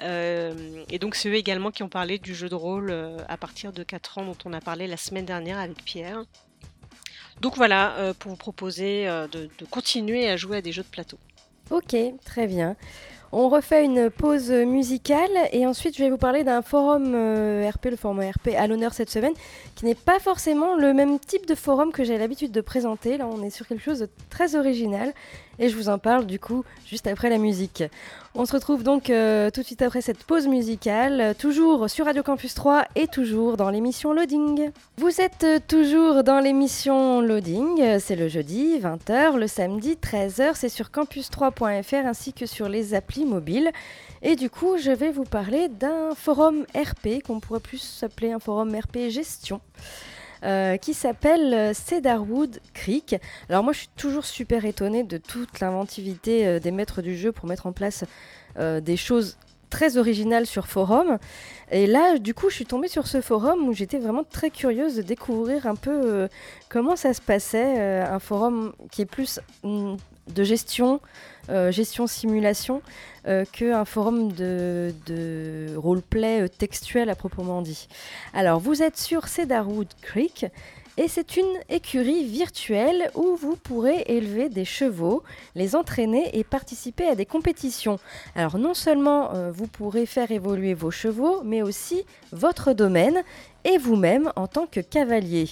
et 0.00 0.98
donc 0.98 1.14
c'est 1.14 1.28
eux 1.28 1.34
également 1.34 1.70
qui 1.70 1.82
ont 1.82 1.88
parlé 1.88 2.18
du 2.18 2.34
jeu 2.34 2.48
de 2.48 2.54
rôle 2.54 2.90
euh, 2.90 3.18
à 3.28 3.36
partir 3.36 3.72
de 3.72 3.82
4 3.82 4.18
ans 4.18 4.24
dont 4.24 4.36
on 4.44 4.52
a 4.52 4.60
parlé 4.60 4.86
la 4.86 4.96
semaine 4.96 5.24
dernière 5.24 5.58
avec 5.58 5.84
Pierre. 5.84 6.24
Donc 7.40 7.56
voilà, 7.56 7.96
euh, 7.96 8.14
pour 8.14 8.30
vous 8.30 8.36
proposer 8.36 9.08
euh, 9.08 9.26
de 9.28 9.64
continuer 9.70 10.28
à 10.28 10.36
jouer 10.36 10.58
à 10.58 10.62
des 10.62 10.72
jeux 10.72 10.82
de 10.82 10.88
plateau. 10.88 11.18
Ok, 11.70 11.96
très 12.24 12.46
bien. 12.46 12.76
On 13.32 13.48
refait 13.48 13.84
une 13.84 14.10
pause 14.10 14.50
musicale 14.50 15.30
et 15.50 15.66
ensuite 15.66 15.96
je 15.96 16.04
vais 16.04 16.10
vous 16.10 16.18
parler 16.18 16.44
d'un 16.44 16.62
forum 16.62 17.14
euh, 17.16 17.68
RP, 17.68 17.86
le 17.86 17.96
forum 17.96 18.20
RP 18.20 18.54
à 18.56 18.68
l'honneur 18.68 18.92
cette 18.92 19.10
semaine, 19.10 19.32
qui 19.74 19.86
n'est 19.86 19.96
pas 19.96 20.20
forcément 20.20 20.76
le 20.76 20.94
même 20.94 21.18
type 21.18 21.46
de 21.46 21.56
forum 21.56 21.90
que 21.90 22.04
j'ai 22.04 22.16
l'habitude 22.16 22.52
de 22.52 22.60
présenter. 22.60 23.16
Là, 23.16 23.26
on 23.26 23.42
est 23.42 23.50
sur 23.50 23.66
quelque 23.66 23.82
chose 23.82 23.98
de 23.98 24.08
très 24.30 24.54
original 24.54 25.12
et 25.58 25.68
je 25.68 25.76
vous 25.76 25.88
en 25.88 25.98
parle 25.98 26.26
du 26.26 26.38
coup 26.38 26.64
juste 26.86 27.06
après 27.06 27.30
la 27.30 27.38
musique. 27.38 27.84
On 28.34 28.46
se 28.46 28.52
retrouve 28.52 28.82
donc 28.82 29.10
euh, 29.10 29.50
tout 29.50 29.60
de 29.60 29.66
suite 29.66 29.82
après 29.82 30.00
cette 30.00 30.24
pause 30.24 30.48
musicale, 30.48 31.34
toujours 31.38 31.88
sur 31.88 32.06
Radio 32.06 32.22
Campus 32.22 32.54
3 32.54 32.84
et 32.96 33.06
toujours 33.06 33.56
dans 33.56 33.70
l'émission 33.70 34.12
Loading. 34.12 34.70
Vous 34.96 35.20
êtes 35.20 35.46
toujours 35.68 36.24
dans 36.24 36.40
l'émission 36.40 37.20
Loading, 37.20 37.98
c'est 38.00 38.16
le 38.16 38.28
jeudi 38.28 38.78
20h, 38.80 39.36
le 39.36 39.46
samedi 39.46 39.96
13h, 40.02 40.52
c'est 40.54 40.68
sur 40.68 40.86
campus3.fr 40.86 42.06
ainsi 42.06 42.32
que 42.32 42.46
sur 42.46 42.68
les 42.68 42.94
applis 42.94 43.24
mobiles. 43.24 43.70
Et 44.22 44.36
du 44.36 44.48
coup, 44.48 44.78
je 44.78 44.90
vais 44.90 45.10
vous 45.10 45.24
parler 45.24 45.68
d'un 45.68 46.14
forum 46.14 46.64
RP 46.74 47.22
qu'on 47.24 47.40
pourrait 47.40 47.60
plus 47.60 47.78
s'appeler 47.78 48.32
un 48.32 48.38
forum 48.38 48.74
RP 48.74 49.10
gestion. 49.10 49.60
Euh, 50.44 50.76
qui 50.76 50.92
s'appelle 50.92 51.54
euh, 51.54 51.72
Cedarwood 51.72 52.60
Creek. 52.74 53.16
Alors 53.48 53.64
moi 53.64 53.72
je 53.72 53.78
suis 53.78 53.90
toujours 53.96 54.26
super 54.26 54.66
étonnée 54.66 55.02
de 55.02 55.16
toute 55.16 55.60
l'inventivité 55.60 56.46
euh, 56.46 56.60
des 56.60 56.70
maîtres 56.70 57.00
du 57.00 57.16
jeu 57.16 57.32
pour 57.32 57.48
mettre 57.48 57.66
en 57.66 57.72
place 57.72 58.04
des 58.56 58.96
choses 58.96 59.36
très 59.68 59.96
originales 59.96 60.46
sur 60.46 60.68
forum. 60.68 61.18
Et 61.72 61.88
là 61.88 62.18
du 62.18 62.34
coup 62.34 62.50
je 62.50 62.54
suis 62.54 62.66
tombée 62.66 62.86
sur 62.86 63.08
ce 63.08 63.20
forum 63.20 63.68
où 63.68 63.72
j'étais 63.72 63.98
vraiment 63.98 64.22
très 64.22 64.50
curieuse 64.50 64.96
de 64.96 65.02
découvrir 65.02 65.66
un 65.66 65.74
peu 65.74 66.28
comment 66.68 66.94
ça 66.94 67.14
se 67.14 67.20
passait, 67.20 67.80
un 67.80 68.20
forum 68.20 68.74
qui 68.92 69.02
est 69.02 69.06
plus 69.06 69.40
mm, 69.64 69.96
de 70.32 70.44
gestion, 70.44 71.00
euh, 71.50 71.70
gestion 71.70 72.06
simulation, 72.06 72.80
euh, 73.26 73.44
qu'un 73.50 73.84
forum 73.84 74.32
de, 74.32 74.92
roleplay 75.76 76.42
euh, 76.42 76.48
textuel 76.48 77.10
à 77.10 77.14
proprement 77.14 77.60
dit. 77.60 77.86
Alors, 78.32 78.60
vous 78.60 78.82
êtes 78.82 78.96
sur 78.96 79.28
Cedarwood 79.28 79.88
Creek 80.00 80.46
et 80.96 81.08
c'est 81.08 81.36
une 81.36 81.58
écurie 81.68 82.24
virtuelle 82.24 83.10
où 83.14 83.36
vous 83.36 83.56
pourrez 83.56 84.04
élever 84.06 84.48
des 84.48 84.64
chevaux, 84.64 85.22
les 85.54 85.74
entraîner 85.74 86.38
et 86.38 86.44
participer 86.44 87.06
à 87.06 87.14
des 87.14 87.26
compétitions. 87.26 87.98
Alors, 88.36 88.58
non 88.58 88.74
seulement 88.74 89.32
vous 89.50 89.66
pourrez 89.66 90.06
faire 90.06 90.30
évoluer 90.30 90.72
vos 90.72 90.92
chevaux, 90.92 91.42
mais 91.42 91.62
aussi 91.62 92.04
votre 92.30 92.72
domaine 92.74 93.24
et 93.64 93.76
vous-même 93.76 94.30
en 94.36 94.46
tant 94.46 94.66
que 94.66 94.78
cavalier. 94.78 95.48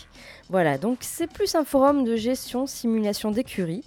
Voilà, 0.49 0.79
donc 0.79 0.99
c'est 1.01 1.27
plus 1.27 1.57
un 1.57 1.65
forum 1.65 2.05
de 2.05 2.15
gestion, 2.15 2.69
simulation 2.69 3.33
d'écurie. 3.33 3.83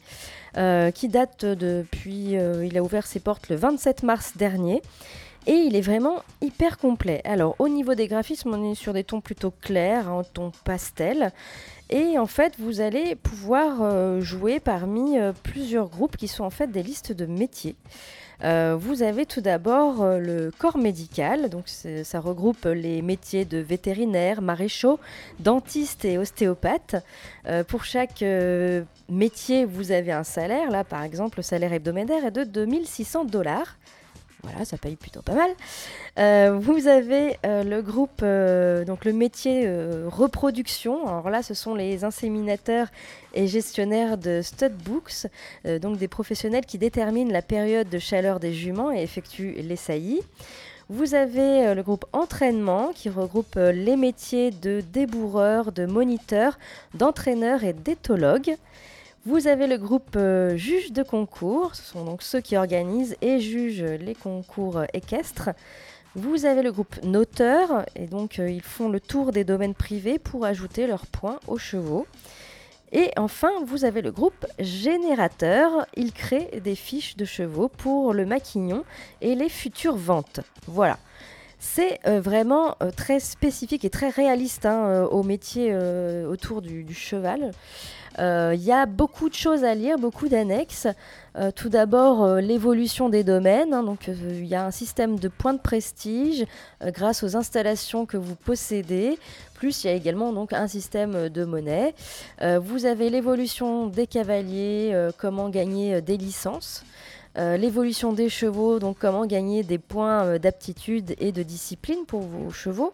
Euh, 0.58 0.92
qui 0.92 1.08
date 1.08 1.46
depuis, 1.46 2.38
euh, 2.38 2.66
il 2.66 2.78
a 2.78 2.84
ouvert 2.84 3.06
ses 3.06 3.20
portes 3.20 3.50
le 3.50 3.56
27 3.56 4.04
mars 4.04 4.34
dernier. 4.38 4.82
Et 5.48 5.54
il 5.54 5.76
est 5.76 5.82
vraiment 5.82 6.24
hyper 6.42 6.80
complet. 6.80 7.22
Alors 7.24 7.56
au 7.60 7.68
niveau 7.70 7.94
des 7.94 8.08
graphismes, 8.08 8.54
on 8.54 8.72
est 8.72 8.76
sur 8.76 8.94
des 8.94 9.04
tons 9.04 9.22
plutôt 9.22 9.52
clairs, 9.52 10.12
en 10.12 10.24
ton 10.24 10.52
pastel. 10.64 11.32
Et 11.92 12.18
en 12.18 12.26
fait, 12.26 12.56
vous 12.58 12.82
allez 12.82 13.14
pouvoir 13.14 13.78
euh, 13.82 14.22
jouer 14.22 14.60
parmi 14.60 15.18
plusieurs 15.44 15.88
groupes 15.88 16.18
qui 16.18 16.28
sont 16.28 16.44
en 16.44 16.50
fait 16.50 16.72
des 16.72 16.82
listes 16.82 17.12
de 17.12 17.28
métiers. 17.28 17.76
Euh, 18.44 18.76
vous 18.78 19.04
avez 19.04 19.26
tout 19.26 19.42
d'abord 19.42 20.04
euh, 20.04 20.20
le 20.20 20.52
corps 20.58 20.78
médical, 20.78 21.50
donc 21.50 21.68
ça 21.68 22.20
regroupe 22.20 22.66
les 22.66 23.02
métiers 23.02 23.46
de 23.46 23.58
vétérinaire, 23.58 24.42
maréchaux, 24.42 25.00
dentiste 25.40 26.06
et 26.06 26.18
ostéopathe. 26.18 26.96
Euh, 27.48 27.64
pour 27.64 27.86
chaque 27.86 28.24
métier, 29.10 29.66
vous 29.66 29.92
avez 29.92 30.12
un 30.12 30.24
salaire. 30.24 30.72
Là, 30.72 30.84
par 30.84 31.04
exemple, 31.04 31.40
le 31.40 31.44
salaire 31.44 31.74
hebdomadaire 31.74 32.26
est 32.26 32.32
de 32.32 32.44
2600 32.44 33.26
dollars. 33.26 33.78
Voilà, 34.46 34.64
ça 34.64 34.78
paye 34.78 34.96
plutôt 34.96 35.22
pas 35.22 35.34
mal. 35.34 35.50
Euh, 36.20 36.58
vous 36.60 36.88
avez 36.88 37.38
euh, 37.46 37.64
le 37.64 37.82
groupe, 37.82 38.22
euh, 38.22 38.86
donc 38.86 39.04
le 39.04 39.12
métier 39.12 39.68
reproduction. 40.06 41.08
Alors 41.08 41.30
là, 41.30 41.42
ce 41.42 41.54
sont 41.54 41.74
les 41.74 42.04
inséminateurs 42.04 42.88
et 43.34 43.48
gestionnaires 43.48 44.18
de 44.18 44.42
stud 44.42 44.74
books, 44.74 45.28
donc 45.82 45.98
des 45.98 46.08
professionnels 46.08 46.66
qui 46.66 46.78
déterminent 46.78 47.32
la 47.32 47.42
période 47.42 47.90
de 47.90 48.00
chaleur 48.00 48.40
des 48.40 48.54
juments 48.54 48.92
et 48.92 49.02
effectuent 49.02 49.56
les 49.62 49.76
saillies. 49.76 50.22
Vous 50.88 51.16
avez 51.16 51.74
le 51.74 51.82
groupe 51.82 52.06
entraînement 52.14 52.92
qui 52.94 53.10
regroupe 53.10 53.56
les 53.56 53.98
métiers 53.98 54.52
de 54.52 54.82
débourreur, 54.94 55.72
de 55.72 55.86
moniteur, 55.86 56.58
d'entraîneur 56.94 57.64
et 57.64 57.74
d'éthologue. 57.74 58.56
Vous 59.28 59.48
avez 59.48 59.66
le 59.66 59.80
groupe 59.80 60.16
euh, 60.18 60.56
juge 60.56 60.92
de 60.92 61.02
concours, 61.02 61.74
ce 61.74 61.82
sont 61.82 62.06
donc 62.06 62.22
ceux 62.22 62.42
qui 62.42 62.58
organisent 62.58 63.16
et 63.24 63.40
jugent 63.40 63.98
les 64.00 64.14
concours 64.14 64.84
équestres. 64.94 65.50
Vous 66.14 66.46
avez 66.46 66.62
le 66.62 66.72
groupe 66.72 67.02
noteur, 67.02 67.88
et 67.96 68.06
donc 68.06 68.38
euh, 68.38 68.48
ils 68.48 68.62
font 68.62 68.88
le 68.88 69.00
tour 69.00 69.32
des 69.32 69.44
domaines 69.44 69.74
privés 69.74 70.20
pour 70.20 70.46
ajouter 70.46 70.86
leurs 70.86 71.08
points 71.08 71.40
aux 71.48 71.58
chevaux. 71.58 72.06
Et 72.92 73.10
enfin, 73.18 73.50
vous 73.66 73.84
avez 73.84 74.04
le 74.04 74.12
groupe 74.12 74.46
générateur, 74.60 75.88
il 75.98 76.14
crée 76.14 76.62
des 76.64 76.76
fiches 76.76 77.18
de 77.18 77.26
chevaux 77.26 77.68
pour 77.68 78.14
le 78.14 78.28
maquignon 78.28 78.86
et 79.22 79.34
les 79.34 79.50
futures 79.50 79.98
ventes. 79.98 80.42
Voilà. 80.68 81.00
C'est 81.68 82.00
euh, 82.06 82.22
vraiment 82.22 82.76
euh, 82.84 82.92
très 82.92 83.20
spécifique 83.20 83.84
et 83.86 83.90
très 83.90 84.10
réaliste 84.10 84.68
hein, 84.68 84.86
euh, 84.86 85.08
au 85.08 85.24
métier 85.24 85.76
autour 85.76 86.62
du, 86.62 86.94
cheval. 86.94 87.52
Il 88.20 88.62
y 88.62 88.72
a 88.72 88.86
beaucoup 88.86 89.28
de 89.28 89.34
choses 89.34 89.66
à 89.66 89.74
lire, 89.74 89.98
beaucoup 89.98 90.30
d'annexes. 90.30 90.88
Tout 91.56 91.68
d'abord, 91.68 92.36
l'évolution 92.36 93.10
des 93.10 93.26
domaines. 93.26 93.74
hein, 93.74 93.98
il 94.08 94.46
y 94.46 94.56
a 94.56 94.66
un 94.66 94.72
système 94.72 95.20
de 95.20 95.28
points 95.28 95.54
de 95.54 95.60
prestige 95.60 96.46
grâce 96.82 97.24
aux 97.24 97.36
installations 97.36 98.06
que 98.06 98.16
vous 98.16 98.36
possédez. 98.36 99.20
Plus, 99.56 99.84
il 99.84 99.88
y 99.88 99.90
a 99.90 99.94
également 99.94 100.34
un 100.52 100.68
système 100.68 101.28
de 101.28 101.44
monnaie. 101.44 101.94
Vous 102.42 102.86
avez 102.86 103.10
l'évolution 103.10 103.88
des 103.88 104.08
cavaliers, 104.08 105.10
comment 105.18 105.50
gagner 105.50 106.02
des 106.02 106.16
licences. 106.16 106.86
Euh, 107.38 107.58
l'évolution 107.58 108.14
des 108.14 108.30
chevaux, 108.30 108.80
donc 108.80 108.98
comment 109.00 109.26
gagner 109.26 109.64
des 109.64 109.78
points 109.78 110.24
euh, 110.24 110.40
d'aptitude 110.40 111.16
et 111.20 111.34
de 111.34 111.44
discipline 111.44 112.06
pour 112.08 112.22
vos 112.22 112.50
chevaux. 112.50 112.94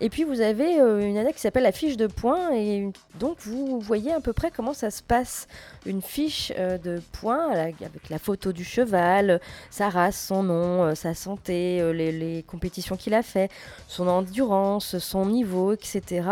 Et 0.00 0.08
puis 0.08 0.24
vous 0.24 0.40
avez 0.40 0.80
euh, 0.80 1.06
une 1.06 1.18
annexe 1.18 1.36
qui 1.36 1.42
s'appelle 1.42 1.64
la 1.64 1.72
fiche 1.72 1.98
de 1.98 2.06
points 2.06 2.54
et 2.54 2.90
donc 3.20 3.36
vous 3.40 3.78
voyez 3.80 4.12
à 4.12 4.20
peu 4.20 4.32
près 4.32 4.50
comment 4.50 4.72
ça 4.72 4.90
se 4.90 5.02
passe. 5.02 5.48
Une 5.84 6.00
fiche 6.00 6.50
de 6.50 7.02
points 7.12 7.50
avec 7.50 7.76
la 8.08 8.18
photo 8.18 8.52
du 8.52 8.64
cheval, 8.64 9.38
sa 9.70 9.90
race, 9.90 10.18
son 10.28 10.42
nom, 10.42 10.94
sa 10.94 11.12
santé, 11.12 11.92
les, 11.92 12.42
compétitions 12.46 12.96
qu'il 12.96 13.12
a 13.12 13.22
fait, 13.22 13.50
son 13.86 14.08
endurance, 14.08 14.96
son 14.98 15.26
niveau, 15.26 15.72
etc. 15.72 16.22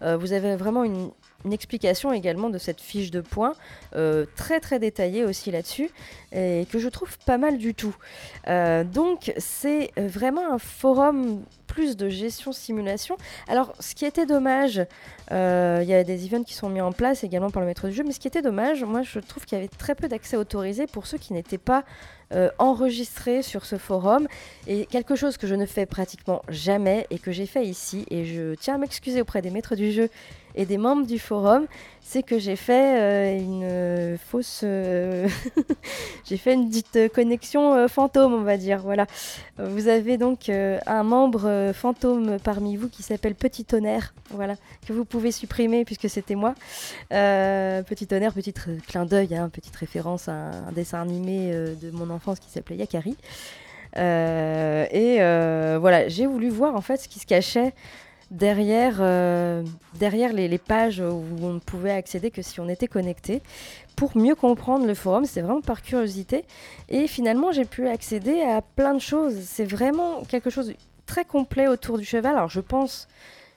Vous 0.00 0.32
avez 0.32 0.56
vraiment 0.56 0.84
une, 0.84 1.10
une 1.44 1.52
explication 1.52 2.12
également 2.12 2.50
de 2.50 2.58
cette 2.58 2.80
fiche 2.80 3.10
de 3.10 3.20
points, 3.20 3.54
euh, 3.94 4.24
très 4.36 4.60
très 4.60 4.78
détaillée 4.78 5.24
aussi 5.24 5.50
là-dessus, 5.50 5.90
et 6.32 6.66
que 6.70 6.78
je 6.78 6.88
trouve 6.88 7.18
pas 7.26 7.38
mal 7.38 7.58
du 7.58 7.74
tout. 7.74 7.94
Euh, 8.48 8.84
donc 8.84 9.32
c'est 9.36 9.90
vraiment 9.96 10.52
un 10.52 10.58
forum 10.58 11.42
plus 11.66 11.96
de 11.96 12.08
gestion 12.08 12.52
simulation. 12.52 13.16
Alors 13.48 13.74
ce 13.80 13.94
qui 13.94 14.04
était 14.04 14.26
dommage, 14.26 14.80
euh, 15.32 15.80
il 15.82 15.88
y 15.88 15.94
a 15.94 16.04
des 16.04 16.26
events 16.26 16.44
qui 16.44 16.54
sont 16.54 16.68
mis 16.68 16.80
en 16.80 16.92
place 16.92 17.24
également 17.24 17.50
par 17.50 17.60
le 17.60 17.66
maître 17.66 17.88
du 17.88 17.94
jeu, 17.94 18.04
mais 18.04 18.12
ce 18.12 18.20
qui 18.20 18.28
était 18.28 18.42
dommage, 18.42 18.84
moi 18.84 19.02
je 19.02 19.18
trouve 19.18 19.44
qu'il 19.44 19.58
y 19.58 19.60
avait 19.60 19.68
très 19.68 19.94
peu 19.94 20.08
d'accès 20.08 20.36
autorisé 20.36 20.86
pour 20.86 21.06
ceux 21.06 21.18
qui 21.18 21.32
n'étaient 21.32 21.58
pas 21.58 21.84
enregistrés 22.58 23.42
sur 23.42 23.64
ce 23.64 23.78
forum. 23.78 24.26
Et 24.66 24.86
quelque 24.86 25.14
chose 25.14 25.36
que 25.36 25.46
je 25.46 25.54
ne 25.54 25.66
fais 25.66 25.86
pratiquement 25.86 26.42
jamais 26.48 27.06
et 27.10 27.20
que 27.20 27.30
j'ai 27.30 27.46
fait 27.46 27.64
ici, 27.64 28.06
et 28.10 28.24
je 28.24 28.56
tiens 28.56 28.74
à 28.74 28.78
m'excuser 28.78 29.20
auprès 29.20 29.40
des 29.40 29.50
maîtres 29.50 29.76
du 29.76 29.92
jeu 29.92 30.08
et 30.54 30.66
des 30.66 30.78
membres 30.78 31.06
du 31.06 31.18
forum, 31.18 31.66
c'est 32.00 32.22
que 32.22 32.38
j'ai 32.38 32.54
fait 32.54 33.00
euh, 33.00 33.38
une 33.38 34.18
fausse. 34.18 34.60
euh, 34.62 35.26
j'ai 36.24 36.36
fait 36.36 36.54
une 36.54 36.68
petite 36.68 37.12
connexion 37.12 37.74
euh, 37.74 37.88
fantôme, 37.88 38.34
on 38.34 38.42
va 38.42 38.56
dire. 38.56 38.80
Voilà. 38.80 39.06
Vous 39.58 39.88
avez 39.88 40.18
donc 40.18 40.48
un 40.48 41.02
membre 41.02 41.72
fantôme 41.74 42.38
parmi 42.42 42.76
vous 42.76 42.88
qui 42.88 43.02
s'appelle 43.02 43.34
Petit 43.34 43.64
Tonnerre. 43.64 44.14
Voilà. 44.30 44.56
Que 44.86 44.92
vous 44.92 45.04
pouvez 45.04 45.32
supprimer 45.32 45.84
puisque 45.84 46.08
c'était 46.08 46.34
moi. 46.34 46.54
Petit 47.10 48.06
Tonnerre, 48.06 48.34
petit 48.34 48.52
clin 48.52 49.06
d'œil, 49.06 49.34
hein, 49.34 49.48
petite 49.48 49.76
référence 49.76 50.28
à 50.28 50.32
un, 50.32 50.68
un 50.68 50.72
dessin 50.72 51.00
animé 51.00 51.52
de 51.52 51.90
mon 51.90 52.10
enfance 52.10 52.38
qui 52.38 52.50
s'appelait 52.50 52.76
Yakari. 52.76 53.16
Et 53.96 55.16
voilà, 55.78 56.08
j'ai 56.08 56.26
voulu 56.26 56.48
voir 56.50 56.74
en 56.74 56.80
fait 56.80 56.96
ce 56.98 57.08
qui 57.08 57.18
se 57.18 57.26
cachait 57.26 57.72
derrière, 58.30 58.96
euh, 59.00 59.62
les, 60.00 60.58
pages 60.58 61.00
où 61.00 61.24
on 61.42 61.54
ne 61.54 61.58
pouvait 61.58 61.92
accéder 61.92 62.30
que 62.30 62.42
si 62.42 62.60
on 62.60 62.68
était 62.68 62.88
connecté 62.88 63.42
pour 63.96 64.16
mieux 64.16 64.34
comprendre 64.34 64.86
le 64.86 64.94
forum. 64.94 65.24
C'est 65.24 65.40
vraiment 65.40 65.60
par 65.60 65.82
curiosité. 65.82 66.44
Et 66.88 67.06
finalement, 67.06 67.52
j'ai 67.52 67.64
pu 67.64 67.86
accéder 67.88 68.42
à 68.42 68.62
plein 68.62 68.94
de 68.94 69.00
choses. 69.00 69.34
C'est 69.44 69.64
vraiment 69.64 70.22
quelque 70.24 70.50
chose 70.50 70.68
de 70.68 70.76
très 71.06 71.24
complet 71.24 71.68
autour 71.68 71.98
du 71.98 72.04
cheval. 72.04 72.36
Alors, 72.36 72.48
je 72.48 72.60
pense 72.60 73.08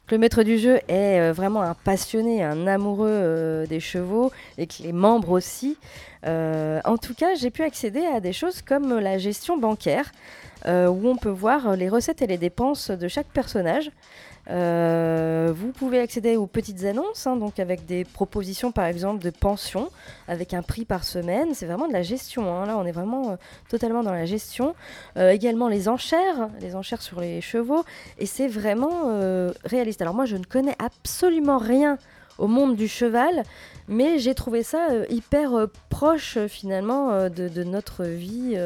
que 0.06 0.16
le 0.16 0.20
maître 0.20 0.44
du 0.44 0.58
jeu 0.58 0.80
est 0.88 1.20
euh, 1.20 1.34
vraiment 1.34 1.62
un 1.62 1.74
passionné, 1.74 2.44
un 2.44 2.68
amoureux 2.68 3.10
euh, 3.10 3.66
des 3.66 3.80
chevaux 3.80 4.32
et 4.58 4.68
que 4.68 4.84
les 4.84 4.94
membres 4.94 5.32
aussi. 5.32 5.78
En 6.26 6.98
tout 6.98 7.14
cas, 7.14 7.36
j'ai 7.36 7.52
pu 7.52 7.64
accéder 7.64 8.06
à 8.06 8.20
des 8.20 8.34
choses 8.34 8.62
comme 8.62 9.00
la 9.00 9.18
gestion 9.18 9.58
bancaire, 9.58 10.12
où 10.66 11.08
on 11.08 11.16
peut 11.16 11.30
voir 11.30 11.78
les 11.78 11.88
recettes 11.88 12.22
et 12.22 12.28
les 12.28 12.38
dépenses 12.38 12.92
de 12.92 13.08
chaque 13.08 13.28
personnage. 13.28 13.92
Euh, 14.50 15.52
vous 15.56 15.72
pouvez 15.72 16.00
accéder 16.00 16.38
aux 16.38 16.48
petites 16.48 16.86
annonces, 16.86 17.28
hein, 17.28 17.36
donc 17.36 17.60
avec 17.60 17.86
des 17.86 18.06
propositions 18.06 18.72
par 18.72 18.86
exemple 18.86 19.24
de 19.24 19.30
pension, 19.30 19.90
avec 20.28 20.54
un 20.54 20.62
prix 20.62 20.86
par 20.86 21.04
semaine. 21.04 21.50
C'est 21.54 21.66
vraiment 21.66 21.88
de 21.88 21.94
la 21.94 22.04
gestion. 22.04 22.54
hein. 22.54 22.66
Là, 22.66 22.78
on 22.78 22.86
est 22.86 22.92
vraiment 22.92 23.32
euh, 23.32 23.36
totalement 23.70 24.04
dans 24.04 24.14
la 24.14 24.26
gestion. 24.26 24.74
Euh, 25.18 25.32
également 25.32 25.68
les 25.68 25.90
enchères, 25.90 26.50
les 26.62 26.76
enchères 26.76 27.02
sur 27.02 27.20
les 27.20 27.42
chevaux, 27.42 27.84
et 28.20 28.26
c'est 28.26 28.48
vraiment 28.48 28.88
réaliste. 29.66 30.02
Alors 30.02 30.14
moi, 30.14 30.26
je 30.26 30.38
ne 30.38 30.44
connais 30.44 30.76
absolument 30.80 31.58
rien 31.58 31.98
au 32.38 32.48
monde 32.48 32.76
du 32.76 32.88
cheval, 32.88 33.44
mais 33.88 34.20
j'ai 34.20 34.36
trouvé 34.36 34.64
ça 34.64 34.90
euh, 34.92 35.06
hyper 35.10 35.54
euh, 35.56 35.68
proche 35.90 36.38
euh, 36.38 36.48
finalement 36.48 37.30
de, 37.30 37.64
notre 37.64 38.04
vie, 38.04 38.58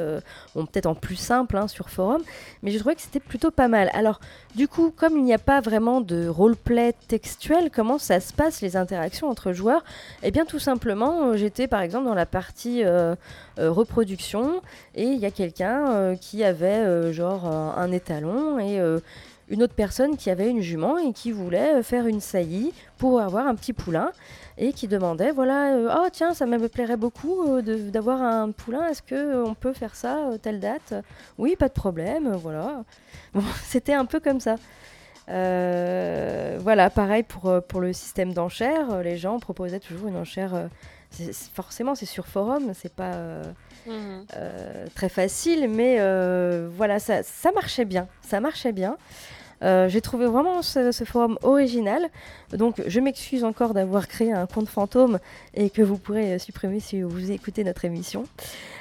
peut-être 0.54 0.86
en 0.86 0.96
plus 0.96 1.16
simple 1.16 1.58
hein, 1.58 1.68
sur 1.68 1.90
forum, 1.90 2.22
mais 2.62 2.72
j'ai 2.72 2.80
trouvé 2.80 2.96
que 2.96 3.02
c'était 3.02 3.20
plutôt 3.20 3.52
pas 3.52 3.68
mal. 3.68 3.90
Alors 3.94 4.20
du 4.56 4.68
coup, 4.68 4.92
comme 4.96 5.18
il 5.18 5.24
n'y 5.24 5.34
a 5.34 5.40
pas 5.40 5.62
vraiment 5.62 6.02
de 6.02 6.28
roleplay 6.28 6.94
textuel, 7.08 7.70
comment 7.74 7.98
ça 7.98 8.20
se 8.20 8.34
passe 8.34 8.62
les 8.62 8.76
interactions 8.76 9.30
entre 9.30 9.54
joueurs? 9.54 9.84
Eh 10.24 10.32
bien 10.32 10.46
tout 10.46 10.60
simplement, 10.60 11.36
j'étais 11.36 11.68
par 11.68 11.82
exemple 11.82 12.06
dans 12.06 12.16
la 12.16 12.26
partie 12.26 12.84
reproduction 13.58 14.62
et 14.96 15.06
il 15.06 15.20
y 15.20 15.26
a 15.26 15.32
quelqu'un 15.32 16.16
qui 16.18 16.44
avait 16.44 17.14
genre 17.14 17.46
un, 17.46 17.92
étalon 17.92 18.60
et 18.60 18.80
une 19.50 19.64
autre 19.64 19.76
personne 19.76 20.18
qui 20.18 20.30
avait 20.30 20.50
une 20.50 20.62
jument 20.62 20.98
et 20.98 21.14
qui 21.14 21.32
voulait 21.32 21.82
faire 21.84 22.08
une 22.08 22.22
saillie 22.22 22.74
pour 22.98 23.22
avoir 23.22 23.48
un 23.48 23.56
petit 23.56 23.74
poulain 23.74 24.12
et 24.58 24.74
qui 24.74 24.88
demandait 24.88 25.32
voilà 25.32 25.74
euh, 25.74 25.96
oh 25.98 26.08
tiens 26.12 26.34
ça 26.34 26.46
me 26.46 26.68
plairait 26.68 26.98
beaucoup 26.98 27.44
euh, 27.58 27.62
de- 27.62 27.90
d'avoir 27.90 28.22
un 28.22 28.52
poulain 28.52 28.88
est-ce 28.88 29.02
que 29.02 29.16
euh, 29.16 29.46
on 29.46 29.54
peut 29.54 29.74
faire 29.74 29.96
ça 29.96 30.18
euh, 30.30 30.38
telle 30.38 30.60
date? 30.60 30.94
Oui 31.38 31.56
pas 31.56 31.68
de 31.68 31.74
problème 31.74 32.34
voilà 32.36 32.84
bon, 33.34 33.44
c'était 33.64 33.94
un 33.94 34.06
peu 34.06 34.20
comme 34.20 34.40
ça 34.40 34.56
voilà 35.28 36.90
pareil 36.90 37.24
pour, 37.24 37.62
pour 37.68 37.80
le 37.82 37.94
système 37.94 38.34
d'enchères 38.34 39.02
les 39.02 39.18
gens 39.18 39.40
proposaient 39.40 39.80
toujours 39.80 40.08
une 40.10 40.18
enchère 40.18 40.68
forcément 41.54 41.96
c'est 41.96 42.06
sur 42.06 42.28
forum 42.28 42.72
c'est 42.74 42.94
pas 42.94 43.14
Mhm. 43.88 44.26
très 44.94 45.10
facile, 45.10 45.68
mais 45.68 45.98
voilà, 46.78 47.00
ça, 47.00 47.24
ça 47.24 47.52
marchait 47.52 47.84
bien. 47.84 48.08
Ça 48.22 48.40
marchait 48.40 48.72
bien. 48.72 48.96
Euh, 49.64 49.88
J'ai 49.90 50.02
trouvé 50.02 50.26
vraiment 50.26 50.62
ce, 50.62 50.92
forum 51.06 51.38
original. 51.44 52.10
Donc, 52.54 52.82
je 52.86 53.00
m'excuse 53.00 53.44
encore 53.44 53.74
d'avoir 53.74 54.08
créé 54.08 54.32
un 54.32 54.46
compte 54.48 54.70
fantôme 54.70 55.20
et 55.54 55.70
que 55.70 55.82
vous 55.82 55.98
pourrez 55.98 56.40
supprimer 56.40 56.80
si 56.80 57.02
vous 57.02 57.32
écoutez 57.32 57.64
notre 57.64 57.86
émission. 57.86 58.26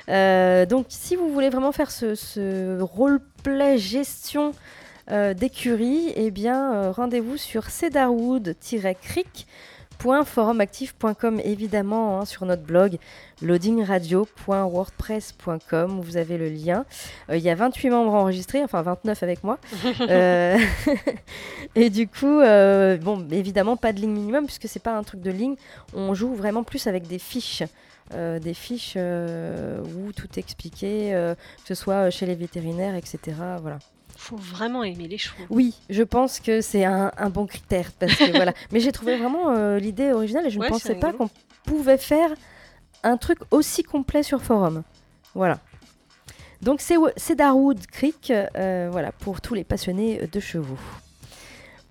Euh, 0.09 0.67
donc, 0.67 0.87
si 0.89 1.17
vous 1.17 1.33
voulez 1.33 1.51
vraiment 1.51 1.73
faire 1.73 1.91
ce, 1.91 2.81
roleplay 2.81 3.79
gestion 3.79 4.53
euh, 5.11 5.35
d'écurie, 5.35 6.13
eh 6.17 6.31
bien, 6.31 6.91
rendez-vous 6.93 7.37
sur 7.37 7.69
cedarwood-creek 7.69 9.47
.forumactif.com 10.03 11.41
évidemment 11.45 12.21
hein, 12.21 12.25
sur 12.25 12.47
notre 12.47 12.63
blog 12.63 12.97
loadingradio.wordpress.com 13.43 15.99
où 15.99 16.03
vous 16.03 16.17
avez 16.17 16.39
le 16.39 16.49
lien. 16.49 16.87
Euh, 17.31 17.37
Il 17.37 17.43
y 17.43 17.51
a 17.51 17.55
28 17.55 17.91
membres 17.91 18.15
enregistrés, 18.15 18.63
enfin 18.63 18.81
29 18.83 19.23
avec 19.23 19.45
moi. 19.45 19.59
Euh, 20.09 20.57
et 21.75 21.91
du 21.91 22.09
coup, 22.09 22.41
euh, 22.41 22.97
bon, 22.97 23.29
évidemment 23.31 23.77
pas 23.77 23.93
de 23.93 24.01
ligne 24.01 24.13
minimum 24.13 24.47
puisque 24.47 24.67
c'est 24.67 24.83
pas 24.83 24.97
un 24.97 25.03
truc 25.03 25.21
de 25.21 25.31
ligne. 25.31 25.57
On 25.95 26.15
joue 26.15 26.35
vraiment 26.35 26.65
plus 26.65 26.87
avec 26.87 27.07
des 27.07 27.19
fiches. 27.19 27.63
des 28.13 28.55
fiches 28.55 28.97
où 28.97 30.13
tout 30.13 30.27
est 30.37 30.39
expliqué, 30.39 31.13
que 31.13 31.67
ce 31.67 31.75
soit 31.75 32.09
chez 32.11 32.25
les 32.27 32.35
vétérinaires, 32.35 32.97
etc. 32.97 33.37
Voilà. 33.61 33.79
Faut 34.21 34.37
vraiment 34.37 34.85
aimer 34.85 35.09
les 35.09 35.17
chevaux. 35.17 35.45
Oui, 35.49 35.75
je 35.89 36.03
pense 36.03 36.41
que 36.41 36.61
c'est 36.61 36.85
un, 36.85 37.11
un 37.17 37.31
bon 37.31 37.47
critère 37.47 37.91
parce 37.99 38.15
que 38.17 38.31
voilà. 38.37 38.53
Mais 38.71 38.79
j'ai 38.79 38.93
trouvé 38.93 39.17
vraiment 39.17 39.49
euh, 39.49 39.79
l'idée 39.79 40.13
originale 40.13 40.47
et 40.47 40.51
je 40.51 40.59
ne 40.59 40.69
pensais 40.69 40.95
pas 40.95 41.15
qu'on 41.15 41.31
pouvait 41.65 41.97
faire 41.97 42.31
un 43.03 43.17
truc 43.17 43.39
aussi 43.51 43.83
complet 43.83 44.23
sur 44.23 44.43
forum. 44.43 44.83
Voilà. 45.35 45.59
Donc 46.61 46.83
c'est 46.83 46.97
c'est 47.17 47.35
Darwood 47.35 47.87
Creek, 47.87 48.31
euh, 48.31 48.91
voilà 48.93 49.11
pour 49.11 49.41
tous 49.41 49.55
les 49.55 49.65
passionnés 49.65 50.27
de 50.31 50.39
chevaux. 50.39 50.77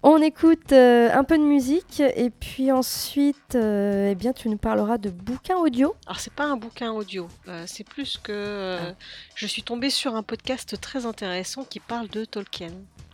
On 0.01 0.21
écoute 0.21 0.71
euh, 0.71 1.09
un 1.11 1.25
peu 1.25 1.37
de 1.37 1.43
musique 1.43 1.99
et 1.99 2.29
puis 2.29 2.71
ensuite, 2.71 3.55
euh, 3.55 4.11
eh 4.11 4.15
bien, 4.15 4.31
tu 4.31 4.47
nous 4.47 4.57
parleras 4.57 4.97
de 4.97 5.09
bouquins 5.09 5.57
audio. 5.57 5.93
Alors 6.05 6.21
c'est 6.21 6.31
pas 6.31 6.45
un 6.45 6.55
bouquin 6.55 6.93
audio, 6.93 7.27
euh, 7.49 7.65
c'est 7.67 7.83
plus 7.83 8.17
que 8.17 8.31
euh, 8.31 8.93
je 9.35 9.45
suis 9.45 9.61
tombée 9.61 9.89
sur 9.89 10.15
un 10.15 10.23
podcast 10.23 10.79
très 10.79 11.05
intéressant 11.05 11.65
qui 11.65 11.81
parle 11.81 12.07
de 12.07 12.23
Tolkien. 12.23 12.71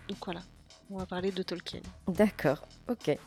Donc 0.07 0.17
voilà, 0.25 0.41
on 0.91 0.99
va 0.99 1.07
parler 1.07 1.31
de 1.31 1.41
Tolkien. 1.41 1.79
D'accord, 2.07 2.67
ok. 2.87 3.17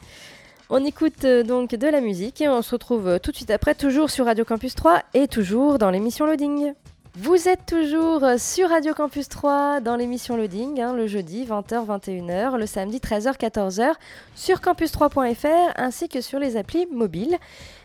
On 0.70 0.84
écoute 0.84 1.26
donc 1.26 1.74
de 1.74 1.88
la 1.88 2.00
musique 2.00 2.40
et 2.40 2.48
on 2.48 2.62
se 2.62 2.70
retrouve 2.70 3.18
tout 3.20 3.32
de 3.32 3.36
suite 3.36 3.50
après, 3.50 3.74
toujours 3.74 4.10
sur 4.10 4.26
Radio 4.26 4.44
Campus 4.44 4.76
3 4.76 5.02
et 5.14 5.26
toujours 5.26 5.78
dans 5.78 5.90
l'émission 5.90 6.26
Loading. 6.26 6.74
Vous 7.20 7.48
êtes 7.48 7.66
toujours 7.66 8.24
sur 8.38 8.68
Radio 8.68 8.94
Campus 8.94 9.28
3 9.28 9.80
dans 9.80 9.96
l'émission 9.96 10.36
Loading, 10.36 10.80
hein, 10.80 10.94
le 10.94 11.08
jeudi 11.08 11.44
20h, 11.44 11.84
21h, 11.84 12.56
le 12.56 12.64
samedi 12.64 12.98
13h, 12.98 13.36
14h, 13.36 13.94
sur 14.36 14.58
campus3.fr 14.58 15.72
ainsi 15.74 16.08
que 16.08 16.20
sur 16.20 16.38
les 16.38 16.56
applis 16.56 16.86
mobiles. 16.92 17.36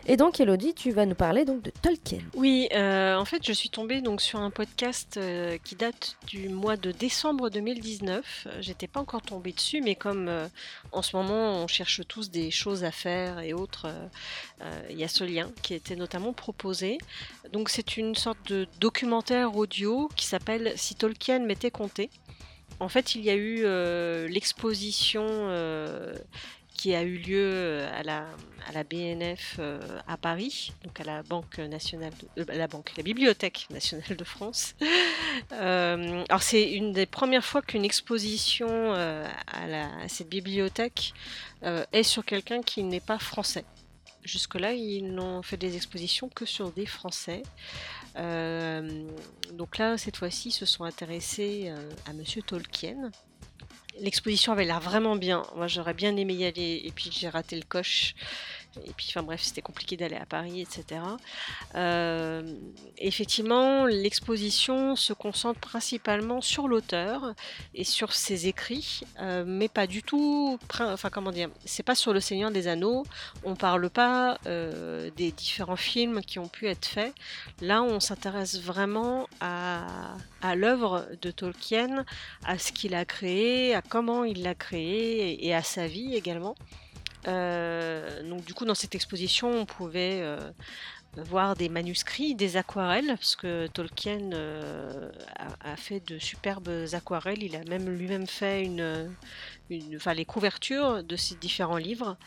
Et 0.06 0.18
donc 0.18 0.42
Elodie, 0.42 0.74
tu 0.74 0.92
vas 0.92 1.06
nous 1.06 1.16
parler 1.16 1.46
donc 1.46 1.62
de 1.62 1.72
Tolkien. 1.82 2.20
Oui, 2.36 2.68
euh, 2.74 3.16
en 3.16 3.24
fait, 3.24 3.46
je 3.46 3.54
suis 3.54 3.70
tombée 3.70 4.02
donc 4.02 4.20
sur 4.20 4.40
un 4.40 4.50
podcast 4.50 5.16
euh, 5.16 5.58
qui 5.64 5.76
date 5.76 6.18
du 6.28 6.50
mois 6.50 6.76
de 6.76 6.92
décembre 6.92 7.50
2019. 7.50 8.48
Euh, 8.48 8.58
J'étais 8.60 8.88
pas 8.88 9.00
encore 9.00 9.22
tombée 9.22 9.54
dessus, 9.54 9.80
mais 9.80 9.96
comme 9.96 10.28
euh, 10.28 10.48
en 10.92 11.02
ce 11.02 11.16
moment 11.16 11.64
on 11.64 11.68
cherche 11.68 12.02
tous 12.06 12.32
des 12.32 12.52
choses 12.52 12.84
à 12.84 12.92
faire 12.92 13.40
et 13.40 13.54
autres, 13.54 13.88
il 14.90 14.98
y 14.98 15.04
a 15.04 15.08
ce 15.08 15.24
lien 15.24 15.50
qui 15.62 15.74
était 15.74 15.96
notamment 15.96 16.34
proposé. 16.34 16.98
Donc 17.52 17.70
c'est 17.70 17.98
une 17.98 18.16
sorte 18.16 18.50
de 18.50 18.68
documentaire 18.80 19.56
audio 19.56 20.10
qui 20.16 20.26
s'appelle 20.26 20.74
Si 20.76 20.96
Tolkien 20.96 21.40
m'était 21.40 21.72
compté. 21.72 22.10
En 22.80 22.90
fait, 22.90 23.16
il 23.16 23.22
y 23.22 23.30
a 23.30 23.36
eu 23.36 23.64
l'exposition 24.28 25.50
qui 26.74 26.96
a 26.96 27.04
eu 27.04 27.18
lieu 27.18 27.52
euh, 27.54 28.00
à 28.00 28.04
la, 28.04 28.28
à 28.68 28.72
la 28.74 28.84
BNF 28.84 29.58
euh, 29.60 29.80
à 30.08 30.18
Paris, 30.18 30.74
donc 30.84 31.00
à 31.00 31.04
la 31.04 31.24
Banque 31.24 31.60
nationale, 31.60 32.14
euh, 32.38 32.46
la 32.48 32.68
banque, 32.68 32.92
la 32.98 33.04
Bibliothèque 33.04 33.68
nationale 33.70 34.16
de 34.18 34.24
France. 34.24 34.76
Alors 35.52 36.42
c'est 36.42 36.72
une 36.72 36.92
des 36.92 37.06
premières 37.06 37.46
fois 37.46 37.62
qu'une 37.62 37.86
exposition 37.86 38.94
à, 38.94 40.08
cette 40.08 40.30
bibliothèque 40.30 41.14
est 41.62 42.04
sur 42.04 42.26
quelqu'un 42.26 42.62
qui 42.62 42.84
n'est 42.84 43.00
pas 43.00 43.20
français. 43.20 43.66
Jusque-là, 44.24 44.74
ils 44.74 45.04
n'ont 45.04 45.42
fait 45.42 45.58
des 45.58 45.76
expositions 45.76 46.30
que 46.30 46.46
sur 46.46 46.72
des 46.72 46.86
Français. 46.86 47.44
Donc 48.16 49.78
là, 49.78 49.98
cette 49.98 50.18
fois-ci, 50.18 50.50
ils 50.50 50.54
se 50.54 50.66
sont 50.66 50.84
intéressés 50.84 51.74
à 52.06 52.14
Monsieur 52.14 52.42
Tolkien. 52.42 53.12
L'exposition 54.00 54.52
avait 54.54 54.66
l'air 54.66 54.80
vraiment 54.80 55.16
bien. 55.16 55.44
Moi, 55.56 55.68
j'aurais 55.68 55.94
bien 55.94 56.16
aimé 56.18 56.34
y 56.34 56.46
aller, 56.46 56.82
et 56.84 56.92
puis 56.92 57.10
j'ai 57.12 57.30
raté 57.30 57.56
le 57.56 57.64
coche. 57.64 58.16
Et 58.86 58.92
puis, 58.94 59.08
enfin 59.10 59.24
bref, 59.24 59.42
c'était 59.42 59.62
compliqué 59.62 59.98
d'aller 59.98 60.16
à 60.16 60.26
Paris, 60.26 60.62
etc. 60.62 61.02
Euh, 61.76 62.42
effectivement, 62.98 63.86
l'exposition 63.86 64.96
se 64.96 65.14
concentre 65.14 65.60
principalement 65.60 66.42
sur 66.42 66.68
l'auteur 66.68 67.34
et 67.76 67.84
sur 67.84 68.14
ses 68.14 68.48
écrits, 68.48 69.02
euh, 69.20 69.44
mais 69.46 69.68
pas 69.68 69.88
du 69.88 70.02
tout. 70.02 70.58
Enfin, 70.80 71.10
comment 71.10 71.32
dire 71.32 71.50
C'est 71.66 71.84
pas 71.84 71.96
sur 71.96 72.14
le 72.14 72.20
Seigneur 72.20 72.52
des 72.52 72.68
Anneaux. 72.68 73.04
On 73.44 73.56
parle 73.56 73.90
pas 73.90 74.40
euh, 74.48 75.12
des 75.16 75.32
différents 75.32 75.76
films 75.76 76.22
qui 76.22 76.40
ont 76.40 76.48
pu 76.48 76.68
être 76.68 76.86
faits. 76.86 77.14
Là, 77.62 77.84
on 77.84 78.00
s'intéresse 78.00 78.60
vraiment 78.60 79.28
à, 79.40 80.16
à 80.42 80.56
l'œuvre 80.56 81.08
de 81.22 81.32
Tolkien, 81.32 82.06
à 82.44 82.58
ce 82.58 82.72
qu'il 82.72 82.96
a 82.96 83.06
créé, 83.06 83.76
à 83.76 83.82
comment 83.82 84.24
il 84.24 84.42
l'a 84.42 84.56
créé 84.56 85.46
et 85.46 85.54
à 85.54 85.62
sa 85.62 85.88
vie 85.88 86.16
également. 86.16 86.56
Euh, 87.28 88.28
donc 88.28 88.46
du 88.46 88.54
coup, 88.54 88.66
dans 88.66 88.76
cette 88.76 88.96
exposition, 88.96 89.52
on 89.52 89.66
pouvait 89.66 90.20
euh, 90.22 90.38
voir 91.18 91.56
des 91.56 91.70
manuscrits, 91.70 92.36
des 92.36 92.58
aquarelles, 92.58 93.08
parce 93.08 93.36
que 93.36 93.68
Tolkien 93.68 94.32
euh, 94.34 95.12
a, 95.62 95.76
fait 95.76 96.02
de 96.06 96.18
superbes 96.18 96.70
aquarelles. 96.94 97.44
Il 97.44 97.56
a 97.56 97.64
même 97.64 97.90
lui-même 97.90 98.28
fait 98.28 98.64
une, 98.64 99.14
enfin, 99.96 100.14
les 100.14 100.26
couvertures 100.26 101.04
de 101.04 101.16
ces 101.16 101.36
différents 101.36 101.78
livres 101.78 102.18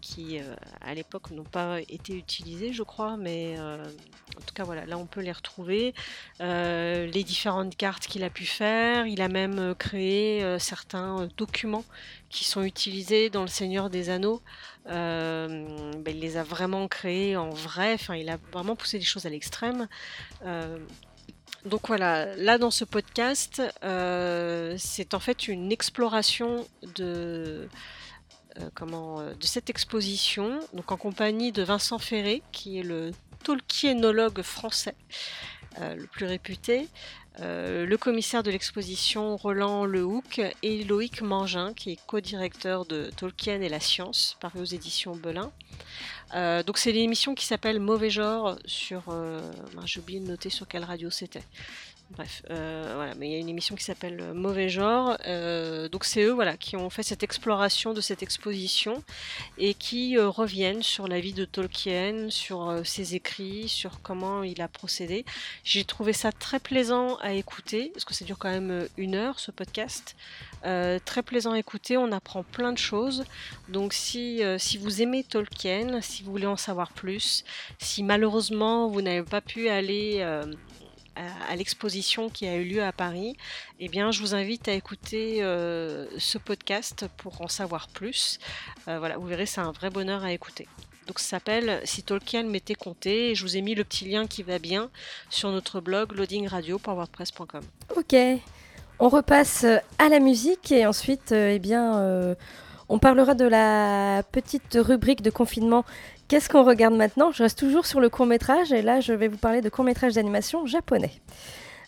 qui, 0.00 0.38
à 0.80 0.94
l'époque, 0.94 1.30
n'ont 1.32 1.44
pas 1.44 1.80
été 1.80 2.14
utilisés, 2.14 2.72
je 2.72 2.82
crois, 2.82 3.16
mais 3.16 3.58
en 3.58 4.40
tout 4.46 4.54
cas, 4.54 4.64
voilà, 4.64 4.86
là, 4.86 4.96
on 4.98 5.06
peut 5.06 5.20
les 5.20 5.32
retrouver. 5.32 5.94
les 6.40 7.24
différentes 7.24 7.76
cartes 7.76 8.06
qu'il 8.06 8.24
a 8.24 8.30
pu 8.30 8.46
faire. 8.46 9.06
Il 9.06 9.20
a 9.20 9.28
même 9.28 9.74
créé 9.74 10.58
certains 10.58 11.28
documents 11.36 11.84
qui 12.30 12.44
sont 12.44 12.62
utilisés 12.62 13.30
dans 13.30 13.42
Le 13.42 13.48
Seigneur 13.48 13.90
des 13.90 14.10
Anneaux. 14.10 14.42
Euh, 14.88 15.92
ben, 15.98 16.14
il 16.14 16.20
les 16.20 16.36
a 16.36 16.42
vraiment 16.42 16.88
créés 16.88 17.36
en 17.36 17.50
vrai. 17.50 17.94
Enfin, 17.94 18.16
il 18.16 18.28
a 18.28 18.38
vraiment 18.52 18.76
poussé 18.76 18.98
les 18.98 19.04
choses 19.04 19.26
à 19.26 19.30
l'extrême. 19.30 19.88
Euh, 20.44 20.78
donc 21.64 21.88
voilà, 21.88 22.36
là 22.36 22.58
dans 22.58 22.70
ce 22.70 22.84
podcast, 22.84 23.62
euh, 23.82 24.74
c'est 24.78 25.14
en 25.14 25.20
fait 25.20 25.48
une 25.48 25.72
exploration 25.72 26.66
de 26.94 27.68
comment 28.74 29.20
de 29.20 29.44
cette 29.44 29.68
exposition, 29.68 30.60
donc 30.72 30.90
en 30.90 30.96
compagnie 30.96 31.52
de 31.52 31.62
Vincent 31.62 31.98
Ferré, 31.98 32.42
qui 32.52 32.78
est 32.78 32.82
le 32.82 33.10
Tolkienologue 33.44 34.40
français 34.40 34.94
le 35.78 36.06
plus 36.06 36.24
réputé, 36.24 36.88
euh, 37.40 37.84
le 37.84 37.96
commissaire 37.98 38.42
de 38.42 38.50
l'exposition 38.50 39.36
Roland 39.36 39.84
Lehoucq 39.84 40.40
et 40.62 40.84
Loïc 40.84 41.20
Mangin, 41.20 41.74
qui 41.74 41.92
est 41.92 41.98
co-directeur 42.06 42.86
de 42.86 43.10
Tolkien 43.16 43.60
et 43.60 43.68
la 43.68 43.80
science, 43.80 44.36
paru 44.40 44.60
aux 44.60 44.64
éditions 44.64 45.14
Belin. 45.14 45.52
Euh, 46.34 46.62
donc 46.62 46.78
c'est 46.78 46.92
l'émission 46.92 47.34
qui 47.34 47.44
s'appelle 47.44 47.78
Mauvais 47.78 48.10
genre 48.10 48.56
sur... 48.64 49.04
Euh, 49.10 49.40
j'ai 49.84 50.00
oublié 50.00 50.20
de 50.20 50.26
noter 50.26 50.50
sur 50.50 50.66
quelle 50.66 50.84
radio 50.84 51.10
c'était. 51.10 51.44
Bref, 52.10 52.42
euh, 52.50 52.92
voilà, 52.94 53.16
mais 53.16 53.28
il 53.28 53.32
y 53.32 53.34
a 53.34 53.38
une 53.38 53.48
émission 53.48 53.74
qui 53.74 53.82
s'appelle 53.82 54.20
euh, 54.20 54.32
Mauvais 54.32 54.68
genre. 54.68 55.16
Euh, 55.26 55.88
donc 55.88 56.04
c'est 56.04 56.22
eux, 56.22 56.30
voilà, 56.30 56.56
qui 56.56 56.76
ont 56.76 56.88
fait 56.88 57.02
cette 57.02 57.24
exploration 57.24 57.94
de 57.94 58.00
cette 58.00 58.22
exposition 58.22 59.02
et 59.58 59.74
qui 59.74 60.16
reviennent 60.16 60.84
sur 60.84 61.08
la 61.08 61.18
vie 61.18 61.32
de 61.32 61.44
Tolkien, 61.44 62.30
sur 62.30 62.80
ses 62.84 63.16
écrits, 63.16 63.68
sur 63.68 64.02
comment 64.02 64.44
il 64.44 64.62
a 64.62 64.68
procédé. 64.68 65.24
J'ai 65.64 65.84
trouvé 65.84 66.12
ça 66.12 66.30
très 66.30 66.60
plaisant 66.60 67.16
à 67.16 67.32
écouter 67.32 67.90
parce 67.92 68.04
que 68.04 68.14
ça 68.14 68.24
dure 68.24 68.38
quand 68.38 68.50
même 68.50 68.86
une 68.96 69.16
heure 69.16 69.40
ce 69.40 69.50
podcast. 69.50 70.14
très 70.62 71.22
plaisant 71.24 71.52
à 71.52 71.58
écouter, 71.58 71.96
on 71.96 72.12
apprend 72.12 72.44
plein 72.44 72.72
de 72.72 72.78
choses. 72.78 73.24
Donc 73.68 73.92
si, 73.92 74.42
si 74.58 74.78
vous 74.78 75.02
aimez 75.02 75.24
Tolkien, 75.24 76.00
si 76.00 76.22
vous 76.22 76.30
voulez 76.30 76.46
en 76.46 76.56
savoir 76.56 76.92
plus, 76.92 77.44
si 77.78 78.02
malheureusement 78.04 78.88
vous 78.88 79.02
n'avez 79.02 79.22
pas 79.22 79.40
pu 79.40 79.68
aller 79.68 80.24
à, 81.16 81.56
l'exposition 81.56 82.28
qui 82.28 82.46
a 82.46 82.56
eu 82.56 82.64
lieu 82.64 82.82
à 82.82 82.92
Paris, 82.92 83.36
eh 83.80 83.88
bien, 83.88 84.10
je 84.10 84.20
vous 84.20 84.34
invite 84.34 84.68
à 84.68 84.72
écouter 84.72 85.42
euh, 85.42 86.06
ce 86.18 86.38
podcast 86.38 87.06
pour 87.16 87.40
en 87.40 87.48
savoir 87.48 87.88
plus. 87.88 88.38
Euh, 88.88 88.98
voilà, 88.98 89.16
vous 89.16 89.26
verrez, 89.26 89.46
c'est 89.46 89.60
un 89.60 89.72
vrai 89.72 89.90
bonheur 89.90 90.24
à 90.24 90.32
écouter. 90.32 90.68
Donc 91.06 91.18
ça 91.20 91.28
s'appelle 91.28 91.80
Si 91.84 92.02
Tolkien 92.02 92.42
m'était 92.44 92.74
compté. 92.74 93.34
Je 93.34 93.42
vous 93.42 93.56
ai 93.56 93.62
mis 93.62 93.74
le 93.74 93.84
petit 93.84 94.06
lien 94.06 94.26
qui 94.26 94.42
va 94.42 94.58
bien 94.58 94.90
sur 95.30 95.50
notre 95.50 95.80
blog 95.80 96.12
loadingradio.wordpress.com. 96.12 97.62
Ok, 97.96 98.16
on 98.98 99.08
repasse 99.08 99.64
à 99.98 100.08
la 100.08 100.18
musique 100.18 100.72
et 100.72 100.86
ensuite, 100.86 101.32
euh, 101.32 101.52
eh 101.54 101.58
bien, 101.58 102.36
on 102.88 102.98
parlera 102.98 103.34
de 103.34 103.44
la 103.44 104.22
petite 104.30 104.78
rubrique 104.80 105.22
de 105.22 105.30
confinement 105.30 105.84
Qu'est-ce 106.28 106.48
qu'on 106.48 106.64
regarde 106.64 106.94
maintenant 106.94 107.30
Je 107.30 107.44
reste 107.44 107.56
toujours 107.56 107.86
sur 107.86 108.00
le 108.00 108.08
court 108.08 108.26
métrage 108.26 108.72
et 108.72 108.82
là 108.82 108.98
je 108.98 109.12
vais 109.12 109.28
vous 109.28 109.36
parler 109.36 109.60
de 109.60 109.68
court 109.68 109.84
métrage 109.84 110.14
d'animation 110.14 110.66
japonais. 110.66 111.12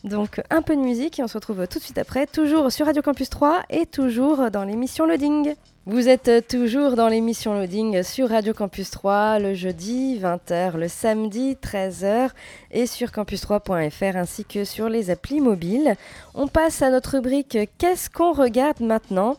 Donc 0.05 0.40
un 0.48 0.62
peu 0.62 0.77
de 0.77 0.81
musique 0.81 1.18
et 1.18 1.24
on 1.24 1.27
se 1.27 1.37
retrouve 1.37 1.66
tout 1.66 1.81
de 1.81 1.85
suite 1.85 1.98
après, 1.98 2.27
toujours 2.27 2.70
sur 2.70 2.87
Radio 2.87 3.03
Campus 3.03 3.31
3 3.31 3.62
et 3.68 3.85
toujours 3.85 4.53
dans 4.53 4.62
l'émission 4.62 5.07
Loading. 5.07 5.57
Vous 5.87 6.09
êtes 6.09 6.46
toujours 6.46 6.94
dans 6.94 7.09
l'émission 7.09 7.55
Loading 7.55 8.05
sur 8.05 8.29
Radio 8.29 8.55
Campus 8.55 8.90
3 8.90 9.40
le 9.40 9.55
jeudi 9.55 10.20
20h, 10.20 10.77
le 10.77 10.87
samedi 10.87 11.57
13h 11.61 12.31
et 12.70 12.87
sur 12.87 13.09
campus3.fr 13.09 14.16
ainsi 14.16 14.44
que 14.44 14.64
sur 14.64 14.88
les 14.88 15.11
applis 15.11 15.40
mobiles. 15.40 15.96
On 16.35 16.46
passe 16.46 16.81
à 16.83 16.90
notre 16.90 17.16
rubrique 17.16 17.59
Qu'est-ce 17.79 18.09
qu'on 18.09 18.33
regarde 18.33 18.81
maintenant? 18.81 19.37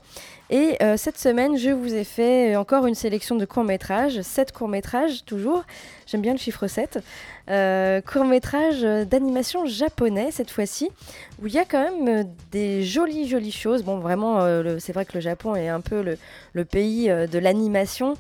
Et 0.50 0.78
euh, 0.82 0.98
cette 0.98 1.20
semaine, 1.20 1.58
je 1.58 1.70
vous 1.70 1.94
ai 1.94 2.04
fait 2.04 2.56
encore 2.56 2.88
une 2.88 2.96
sélection 2.96 3.36
de 3.36 3.46
courts-métrages, 3.46 4.20
7 4.20 4.52
courts-métrages 4.52 5.24
toujours, 5.24 5.64
j'aime 6.08 6.22
bien 6.22 6.32
le 6.32 6.40
chiffre 6.40 6.66
7, 6.66 7.04
euh, 7.52 8.02
courts-métrages 8.02 8.82
d'animation 8.82 9.68
japonais 9.68 10.32
cette 10.32 10.50
fois-ci, 10.50 10.90
où 11.40 11.46
il 11.46 11.54
y 11.54 11.60
a 11.60 11.66
quand 11.66 11.84
même 11.84 12.08
euh, 12.08 12.24
des 12.52 12.84
jolies 12.84 13.28
jolies 13.28 13.52
choses. 13.52 13.84
Bon, 13.84 14.00
vraiment, 14.00 14.40
c'est 14.80 14.94
vrai 14.94 15.06
que 15.06 15.14
le 15.14 15.20
Japon 15.20 15.56
est 15.56 15.68
un 15.68 15.82
peu 15.82 16.02
le, 16.54 16.66
pays 16.66 17.08
de 17.10 17.40
l'animation. 17.40 18.16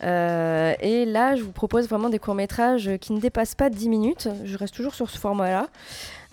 et 0.00 1.04
là, 1.06 1.36
je 1.36 1.42
vous 1.42 1.52
propose 1.52 1.86
vraiment 1.86 2.08
des 2.08 2.18
courts-métrages 2.18 2.92
qui 2.98 3.12
ne 3.12 3.20
dépassent 3.20 3.54
pas 3.54 3.68
10 3.68 3.88
minutes. 3.90 4.28
Je 4.44 4.56
reste 4.56 4.74
toujours 4.74 4.94
sur 4.94 5.10
ce 5.10 5.18
format-là. 5.18 5.68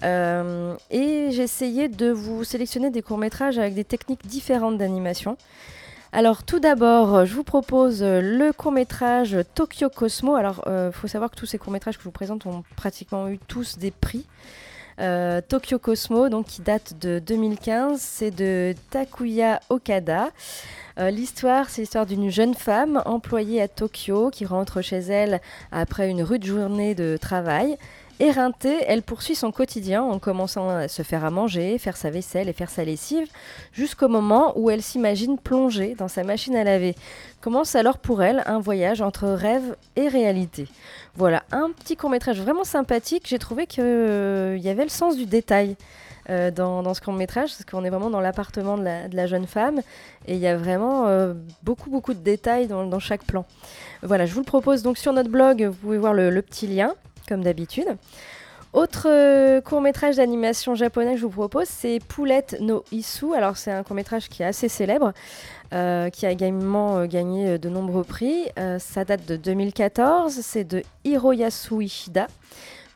Euh, 0.03 0.75
et 0.89 1.29
j'ai 1.31 1.43
essayé 1.43 1.87
de 1.87 2.09
vous 2.09 2.43
sélectionner 2.43 2.89
des 2.89 3.01
courts-métrages 3.01 3.57
avec 3.57 3.73
des 3.73 3.83
techniques 3.83 4.25
différentes 4.25 4.77
d'animation. 4.77 5.37
Alors 6.13 6.43
tout 6.43 6.59
d'abord, 6.59 7.25
je 7.25 7.33
vous 7.33 7.43
propose 7.43 8.03
le 8.03 8.51
court-métrage 8.51 9.37
Tokyo 9.55 9.89
Cosmo. 9.89 10.35
Alors 10.35 10.63
il 10.65 10.71
euh, 10.71 10.91
faut 10.91 11.07
savoir 11.07 11.31
que 11.31 11.35
tous 11.35 11.45
ces 11.45 11.57
courts-métrages 11.57 11.95
que 11.95 12.03
je 12.03 12.07
vous 12.07 12.11
présente 12.11 12.45
ont 12.45 12.63
pratiquement 12.75 13.29
eu 13.29 13.39
tous 13.47 13.77
des 13.77 13.91
prix. 13.91 14.25
Euh, 14.99 15.39
Tokyo 15.47 15.79
Cosmo, 15.79 16.27
donc 16.27 16.47
qui 16.47 16.61
date 16.61 16.99
de 16.99 17.19
2015, 17.19 17.99
c'est 18.01 18.31
de 18.31 18.75
Takuya 18.89 19.61
Okada. 19.69 20.29
l'histoire, 20.97 21.69
c'est 21.69 21.81
l'histoire 21.81 22.05
d'une 22.05 22.29
jeune 22.29 22.53
femme 22.53 23.01
employée 23.05 23.61
à 23.61 23.69
Tokyo 23.69 24.29
qui 24.31 24.45
rentre 24.45 24.81
chez 24.81 24.99
elle 24.99 25.39
après 25.71 26.09
une 26.09 26.21
rude 26.21 26.45
journée 26.45 26.93
de 26.93 27.17
travail. 27.17 27.77
Éreintée, 28.21 28.77
elle 28.85 29.01
poursuit 29.01 29.33
son 29.33 29.51
quotidien 29.51 30.03
en 30.03 30.19
commençant 30.19 30.69
à 30.69 30.87
se 30.87 31.01
faire 31.01 31.25
à 31.25 31.31
manger, 31.31 31.79
faire 31.79 31.97
sa 31.97 32.11
vaisselle 32.11 32.49
et 32.49 32.53
faire 32.53 32.69
sa 32.69 32.83
lessive, 32.83 33.27
jusqu'au 33.73 34.09
moment 34.09 34.53
où 34.55 34.69
elle 34.69 34.83
s'imagine 34.83 35.39
plonger 35.39 35.95
dans 35.95 36.07
sa 36.07 36.23
machine 36.23 36.55
à 36.55 36.63
laver. 36.63 36.93
Commence 37.41 37.73
alors 37.73 37.97
pour 37.97 38.21
elle 38.21 38.43
un 38.45 38.59
voyage 38.59 39.01
entre 39.01 39.27
rêve 39.27 39.75
et 39.95 40.07
réalité. 40.07 40.67
Voilà, 41.15 41.41
un 41.51 41.71
petit 41.71 41.97
court 41.97 42.11
métrage 42.11 42.39
vraiment 42.39 42.63
sympathique. 42.63 43.23
J'ai 43.25 43.39
trouvé 43.39 43.65
qu'il 43.65 43.83
euh, 43.83 44.55
y 44.55 44.69
avait 44.69 44.83
le 44.83 44.89
sens 44.89 45.17
du 45.17 45.25
détail. 45.25 45.75
Euh, 46.29 46.51
dans, 46.51 46.93
ce 46.93 47.01
court 47.01 47.13
métrage, 47.13 47.49
parce 47.49 47.65
qu'on 47.65 47.83
est 47.83 47.89
vraiment 47.89 48.11
dans 48.11 48.21
l'appartement 48.21 48.77
de, 48.77 48.85
la, 49.11 49.25
jeune 49.25 49.47
femme, 49.47 49.79
et 50.27 50.35
il 50.35 50.39
y 50.39 50.45
a 50.45 50.55
vraiment 50.55 51.07
euh, 51.07 51.33
beaucoup 51.63 51.89
beaucoup 51.89 52.13
de 52.13 52.19
détails 52.19 52.67
dans, 52.67 52.99
chaque 52.99 53.23
plan. 53.23 53.43
Voilà, 54.03 54.27
je 54.27 54.33
vous 54.33 54.41
le 54.41 54.45
propose 54.45 54.83
donc 54.83 54.99
sur 54.99 55.13
notre 55.13 55.31
blog, 55.31 55.63
vous 55.63 55.73
pouvez 55.73 55.97
voir 55.97 56.13
le 56.13 56.41
petit 56.43 56.67
lien 56.67 56.93
comme 57.31 57.43
d'habitude. 57.45 57.87
Autre 58.73 59.07
euh, 59.09 59.61
court 59.61 59.79
métrage 59.79 60.17
d'animation 60.17 60.75
japonais 60.75 61.13
que 61.13 61.17
je 61.17 61.23
vous 61.25 61.29
propose, 61.29 61.67
c'est 61.69 61.99
Poulette 62.05 62.57
no 62.59 62.83
Isu. 62.91 63.33
Alors 63.33 63.55
c'est 63.55 63.71
un 63.71 63.83
court 63.83 63.95
métrage 63.95 64.27
qui 64.27 64.43
est 64.43 64.45
assez 64.45 64.67
célèbre, 64.67 65.13
euh, 65.73 66.09
qui 66.09 66.25
a 66.25 66.31
également 66.31 66.97
euh, 66.97 67.05
gagné 67.05 67.57
de 67.57 67.69
nombreux 67.69 68.03
prix. 68.03 68.49
ça 68.79 69.05
date 69.05 69.25
de 69.25 69.37
2014, 69.37 70.39
c'est 70.41 70.65
de 70.65 70.83
Hiroyasu 71.05 71.83
Ishida. 71.83 72.27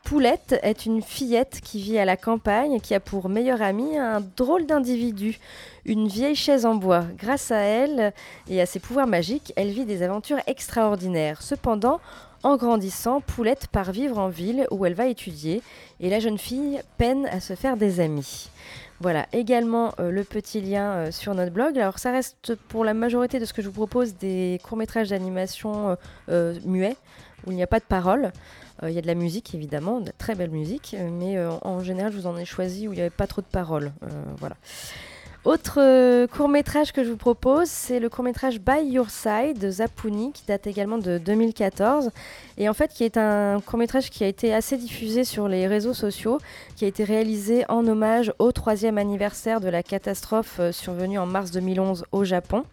Poulette 0.05 0.59
est 0.61 0.85
une 0.85 1.01
fillette 1.01 1.61
qui 1.63 1.81
vit 1.81 1.97
à 1.97 2.05
la 2.05 2.15
campagne 2.15 2.73
et 2.73 2.79
qui 2.79 2.93
a 2.93 2.99
pour 2.99 3.27
meilleur 3.27 3.63
ami 3.63 3.97
un 3.97 4.21
drôle 4.37 4.67
d'individu, 4.67 5.39
une 5.83 6.07
vieille 6.07 6.35
chaise 6.35 6.67
en 6.67 6.75
bois. 6.75 7.05
Grâce 7.17 7.49
à 7.49 7.57
elle 7.57 8.13
et 8.47 8.61
à 8.61 8.67
ses 8.67 8.79
pouvoirs 8.79 9.07
magiques, 9.07 9.51
elle 9.55 9.71
vit 9.71 9.83
des 9.83 10.03
aventures 10.03 10.37
extraordinaires. 10.45 11.41
Cependant, 11.41 11.99
en 12.43 12.55
grandissant, 12.55 13.19
Poulette 13.19 13.65
part 13.65 13.91
vivre 13.91 14.19
en 14.19 14.29
ville 14.29 14.67
où 14.69 14.85
elle 14.85 14.93
va 14.93 15.07
étudier 15.07 15.63
et 15.99 16.11
la 16.11 16.19
jeune 16.19 16.37
fille 16.37 16.81
peine 16.99 17.25
à 17.31 17.39
se 17.39 17.55
faire 17.55 17.75
des 17.75 17.99
amis. 17.99 18.51
Voilà, 18.99 19.25
également 19.33 19.91
euh, 19.99 20.11
le 20.11 20.23
petit 20.23 20.61
lien 20.61 20.91
euh, 20.91 21.11
sur 21.11 21.33
notre 21.33 21.51
blog. 21.51 21.79
Alors 21.79 21.97
ça 21.97 22.11
reste 22.11 22.53
pour 22.69 22.85
la 22.85 22.93
majorité 22.93 23.39
de 23.39 23.45
ce 23.45 23.53
que 23.53 23.63
je 23.63 23.69
vous 23.69 23.73
propose 23.73 24.15
des 24.17 24.61
courts-métrages 24.63 25.09
d'animation 25.09 25.97
euh, 26.29 26.53
muets, 26.63 26.95
où 27.47 27.51
il 27.51 27.55
n'y 27.55 27.63
a 27.63 27.67
pas 27.67 27.79
de 27.79 27.85
parole. 27.85 28.31
Euh, 28.83 28.89
Il 28.89 28.95
y 28.95 28.99
a 28.99 29.01
de 29.01 29.07
la 29.07 29.15
musique 29.15 29.55
évidemment, 29.55 30.01
de 30.01 30.11
très 30.17 30.35
belle 30.35 30.51
musique, 30.51 30.95
mais 31.19 31.37
euh, 31.37 31.51
en 31.61 31.81
général 31.83 32.11
je 32.11 32.17
vous 32.17 32.27
en 32.27 32.37
ai 32.37 32.45
choisi 32.45 32.87
où 32.87 32.93
il 32.93 32.95
n'y 32.95 33.01
avait 33.01 33.09
pas 33.09 33.27
trop 33.27 33.41
de 33.41 33.47
paroles. 33.47 33.91
Euh, 34.03 34.07
voilà. 34.37 34.55
Autre 35.45 35.77
euh, 35.77 36.25
court-métrage 36.25 36.91
que 36.91 37.03
je 37.03 37.11
vous 37.11 37.17
propose, 37.17 37.67
c'est 37.69 37.99
le 37.99 38.09
court-métrage 38.09 38.59
By 38.59 38.83
Your 38.83 39.11
Side 39.11 39.59
de 39.59 39.69
Zapuni, 39.69 40.31
qui 40.31 40.43
date 40.47 40.65
également 40.65 40.97
de 40.97 41.19
2014, 41.19 42.09
et 42.57 42.67
en 42.67 42.73
fait 42.73 42.91
qui 42.91 43.03
est 43.03 43.15
un 43.15 43.61
court-métrage 43.61 44.09
qui 44.09 44.23
a 44.23 44.27
été 44.27 44.51
assez 44.51 44.75
diffusé 44.75 45.23
sur 45.23 45.47
les 45.47 45.67
réseaux 45.67 45.93
sociaux, 45.93 46.39
qui 46.75 46.85
a 46.85 46.87
été 46.87 47.03
réalisé 47.03 47.63
en 47.69 47.85
hommage 47.85 48.33
au 48.39 48.51
troisième 48.51 48.97
anniversaire 48.97 49.61
de 49.61 49.69
la 49.69 49.83
catastrophe 49.83 50.55
euh, 50.59 50.71
survenue 50.71 51.19
en 51.19 51.27
mars 51.27 51.51
2011 51.51 52.05
au 52.11 52.23
Japon. 52.23 52.63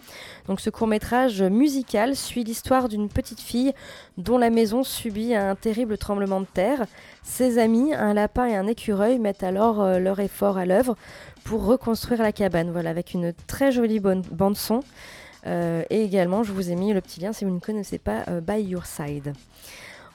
Donc 0.48 0.58
ce 0.58 0.70
court-métrage 0.70 1.42
musical 1.42 2.16
suit 2.16 2.42
l'histoire 2.42 2.88
d'une 2.88 3.10
petite 3.10 3.40
fille 3.40 3.74
dont 4.16 4.38
la 4.38 4.48
maison 4.48 4.82
subit 4.82 5.34
un 5.34 5.56
terrible 5.56 5.98
tremblement 5.98 6.40
de 6.40 6.46
terre. 6.46 6.86
Ses 7.22 7.58
amis, 7.58 7.92
un 7.92 8.14
lapin 8.14 8.46
et 8.46 8.56
un 8.56 8.66
écureuil, 8.66 9.18
mettent 9.18 9.42
alors 9.42 9.82
euh, 9.82 9.98
leur 9.98 10.20
effort 10.20 10.56
à 10.56 10.64
l'œuvre 10.64 10.96
pour 11.44 11.64
reconstruire 11.64 12.22
la 12.22 12.32
cabane. 12.32 12.70
Voilà, 12.70 12.90
avec 12.90 13.14
une 13.14 13.32
très 13.46 13.72
jolie 13.72 14.00
bande 14.00 14.56
son. 14.56 14.82
Euh, 15.46 15.82
et 15.90 16.02
également, 16.02 16.42
je 16.42 16.52
vous 16.52 16.70
ai 16.70 16.76
mis 16.76 16.92
le 16.92 17.00
petit 17.00 17.20
lien 17.20 17.32
si 17.32 17.44
vous 17.44 17.50
ne 17.50 17.60
connaissez 17.60 17.98
pas 17.98 18.24
euh, 18.28 18.40
By 18.40 18.62
Your 18.62 18.86
Side. 18.86 19.32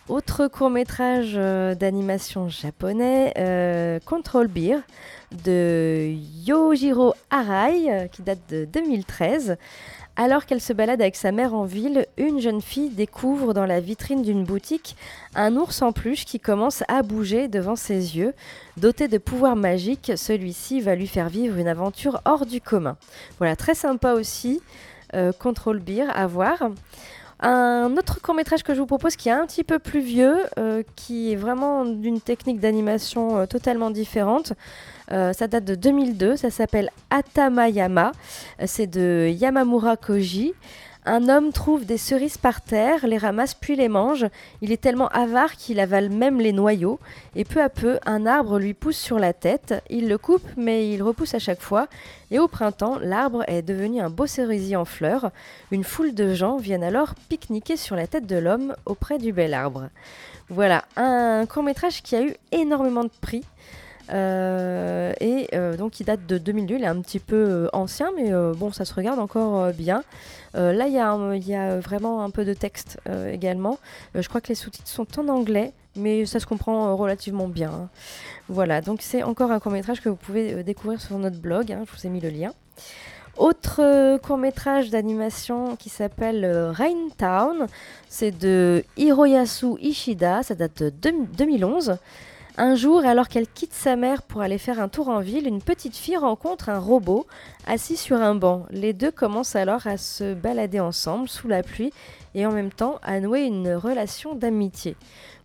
Autre 0.09 0.47
court 0.47 0.69
métrage 0.69 1.33
d'animation 1.33 2.47
japonais, 2.47 3.33
euh, 3.37 3.99
Control 4.05 4.47
Beer 4.47 4.77
de 5.43 6.13
Yojiro 6.45 7.13
Arai, 7.29 7.91
euh, 7.91 8.07
qui 8.07 8.21
date 8.21 8.39
de 8.49 8.63
2013. 8.63 9.57
Alors 10.15 10.45
qu'elle 10.45 10.61
se 10.61 10.71
balade 10.71 11.01
avec 11.01 11.17
sa 11.17 11.33
mère 11.33 11.53
en 11.53 11.65
ville, 11.65 12.05
une 12.15 12.39
jeune 12.39 12.61
fille 12.61 12.89
découvre 12.89 13.53
dans 13.53 13.65
la 13.65 13.81
vitrine 13.81 14.21
d'une 14.21 14.45
boutique 14.45 14.95
un 15.35 15.57
ours 15.57 15.81
en 15.81 15.91
peluche 15.91 16.23
qui 16.23 16.39
commence 16.39 16.83
à 16.87 17.01
bouger 17.01 17.49
devant 17.49 17.75
ses 17.75 18.15
yeux. 18.17 18.33
Doté 18.77 19.09
de 19.09 19.17
pouvoirs 19.17 19.57
magiques, 19.57 20.13
celui-ci 20.15 20.79
va 20.79 20.95
lui 20.95 21.07
faire 21.07 21.27
vivre 21.27 21.57
une 21.57 21.67
aventure 21.67 22.21
hors 22.23 22.45
du 22.45 22.61
commun. 22.61 22.95
Voilà, 23.39 23.57
très 23.57 23.75
sympa 23.75 24.13
aussi. 24.13 24.61
Euh, 25.13 25.33
Control 25.33 25.79
Beer 25.79 26.09
à 26.13 26.27
voir. 26.27 26.69
Un 27.39 27.95
autre 27.97 28.19
court 28.19 28.33
métrage 28.33 28.63
que 28.63 28.73
je 28.73 28.79
vous 28.79 28.87
propose 28.87 29.15
qui 29.15 29.29
est 29.29 29.33
un 29.33 29.45
petit 29.45 29.63
peu 29.63 29.77
plus 29.77 29.99
vieux, 29.99 30.37
euh, 30.57 30.81
qui 30.95 31.31
est 31.31 31.35
vraiment 31.35 31.85
d'une 31.85 32.19
technique 32.19 32.59
d'animation 32.59 33.37
euh, 33.37 33.45
totalement 33.45 33.91
différente. 33.91 34.53
Euh, 35.11 35.33
ça 35.33 35.47
date 35.47 35.63
de 35.63 35.75
2002, 35.75 36.35
ça 36.35 36.49
s'appelle 36.49 36.89
Atamayama, 37.11 38.11
c'est 38.65 38.87
de 38.87 39.29
Yamamura 39.29 39.97
Koji. 39.97 40.53
Un 41.09 41.29
homme 41.29 41.53
trouve 41.53 41.85
des 41.85 41.97
cerises 41.97 42.37
par 42.37 42.59
terre, 42.59 43.07
les 43.07 43.17
ramasse 43.17 43.53
puis 43.53 43.77
les 43.77 43.87
mange. 43.87 44.25
Il 44.61 44.73
est 44.73 44.81
tellement 44.81 45.07
avare 45.07 45.55
qu'il 45.55 45.79
avale 45.79 46.09
même 46.09 46.41
les 46.41 46.51
noyaux. 46.51 46.99
Et 47.37 47.45
peu 47.45 47.61
à 47.61 47.69
peu, 47.69 47.97
un 48.05 48.25
arbre 48.25 48.59
lui 48.59 48.73
pousse 48.73 48.97
sur 48.97 49.17
la 49.17 49.31
tête. 49.31 49.81
Il 49.89 50.09
le 50.09 50.17
coupe, 50.17 50.45
mais 50.57 50.89
il 50.89 51.01
repousse 51.01 51.33
à 51.33 51.39
chaque 51.39 51.61
fois. 51.61 51.87
Et 52.29 52.39
au 52.39 52.49
printemps, 52.49 52.97
l'arbre 53.01 53.45
est 53.47 53.61
devenu 53.61 54.01
un 54.01 54.09
beau 54.09 54.27
cerisier 54.27 54.75
en 54.75 54.83
fleurs. 54.83 55.31
Une 55.71 55.85
foule 55.85 56.13
de 56.13 56.33
gens 56.33 56.57
viennent 56.57 56.83
alors 56.83 57.15
pique-niquer 57.29 57.77
sur 57.77 57.95
la 57.95 58.05
tête 58.05 58.27
de 58.27 58.35
l'homme 58.35 58.75
auprès 58.85 59.17
du 59.17 59.31
bel 59.31 59.53
arbre. 59.53 59.87
Voilà, 60.49 60.83
un 60.97 61.45
court 61.45 61.63
métrage 61.63 62.03
qui 62.03 62.17
a 62.17 62.21
eu 62.21 62.33
énormément 62.51 63.05
de 63.05 63.11
prix. 63.21 63.45
Euh, 64.09 65.13
et 65.19 65.47
euh, 65.53 65.75
donc 65.75 65.99
il 65.99 66.05
date 66.05 66.25
de 66.25 66.37
2002, 66.37 66.75
il 66.75 66.83
est 66.83 66.87
un 66.87 67.01
petit 67.01 67.19
peu 67.19 67.35
euh, 67.35 67.67
ancien, 67.73 68.11
mais 68.15 68.31
bon, 68.55 68.71
ça 68.71 68.85
se 68.85 68.93
regarde 68.93 69.19
encore 69.19 69.71
bien. 69.73 70.03
Là, 70.53 70.87
il 70.87 70.93
y, 70.93 71.53
a 71.55 71.79
vraiment 71.79 72.23
un 72.23 72.31
peu 72.31 72.43
de 72.43 72.53
texte 72.53 72.99
également. 73.31 73.77
Je 74.15 74.27
crois 74.27 74.41
que 74.41 74.47
les 74.47 74.55
sous-titres 74.55 74.87
sont 74.89 75.19
en 75.19 75.27
anglais, 75.27 75.71
mais 75.95 76.25
ça 76.25 76.39
se 76.39 76.47
comprend 76.47 76.95
relativement 76.95 77.47
bien. 77.47 77.69
hein. 77.69 77.89
Voilà, 78.49 78.81
donc 78.81 79.01
c'est 79.03 79.21
encore 79.21 79.51
un 79.51 79.59
court 79.59 79.71
métrage 79.71 80.01
que 80.01 80.09
vous 80.09 80.15
pouvez 80.15 80.63
découvrir 80.63 80.99
sur 80.99 81.19
notre 81.19 81.37
blog, 81.37 81.71
hein, 81.71 81.83
je 81.85 81.95
vous 81.95 82.07
ai 82.07 82.09
mis 82.09 82.21
le 82.21 82.29
lien. 82.29 82.53
Autre 83.37 84.17
court 84.17 84.39
métrage 84.39 84.89
d'animation 84.89 85.75
qui 85.75 85.89
s'appelle 85.89 86.43
Rain 86.73 87.09
Town, 87.19 87.67
c'est 88.09 88.31
de 88.31 88.83
Hiroyasu 88.97 89.75
Ishida, 89.79 90.41
ça 90.41 90.55
date 90.55 90.81
de 90.81 90.89
deux- 90.89 91.25
2011. 91.37 91.97
Un 92.59 92.73
jour, 92.73 93.05
alors 93.05 93.27
qu'elle 93.27 93.47
quitte 93.47 93.73
sa 93.73 93.95
mère 93.95 94.23
pour 94.23 94.41
aller 94.41 94.57
faire 94.57 94.79
un 94.79 94.87
tour 94.87 95.09
en 95.09 95.19
ville, 95.19 95.45
une 95.47 95.61
petite 95.61 95.95
fille 95.95 96.17
rencontre 96.17 96.69
un 96.69 96.79
robot 96.79 97.27
assis 97.67 97.97
sur 97.97 98.17
un 98.17 98.33
banc. 98.33 98.65
Les 98.71 98.93
deux 98.93 99.11
commencent 99.11 99.55
alors 99.55 99.85
à 99.85 99.97
se 99.97 100.33
balader 100.33 100.79
ensemble 100.79 101.29
sous 101.29 101.47
la 101.47 101.61
pluie 101.61 101.93
et 102.33 102.47
en 102.47 102.51
même 102.51 102.71
temps 102.71 102.99
à 103.03 103.19
nouer 103.19 103.41
une 103.43 103.73
relation 103.75 104.33
d'amitié. 104.33 104.95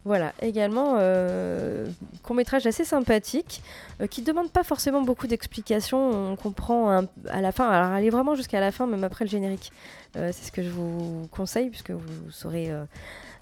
Voilà, 0.07 0.33
également 0.41 0.95
euh, 0.97 1.87
court 2.23 2.35
métrage 2.35 2.67
assez 2.67 2.85
sympathique 2.85 3.63
euh, 4.01 4.07
qui 4.07 4.23
demande 4.23 4.51
pas 4.51 4.65
forcément 4.65 5.03
beaucoup 5.03 5.27
d'explications. 5.27 6.33
On 6.33 6.37
comprend 6.37 7.07
à 7.29 7.41
la 7.43 7.53
fin, 7.53 7.69
alors 7.69 7.93
allez 7.93 8.09
vraiment 8.09 8.35
jusqu'à 8.35 8.59
la 8.59 8.73
fin, 8.73 8.87
même 8.87 9.05
après 9.05 9.27
le 9.27 9.31
générique. 9.31 9.71
Euh, 10.17 10.31
C'est 10.33 10.47
ce 10.47 10.51
que 10.53 10.63
je 10.63 10.71
vous 10.71 11.29
conseille 11.31 11.69
puisque 11.69 11.91
vous 11.91 12.31
saurez, 12.31 12.71
euh, 12.71 12.85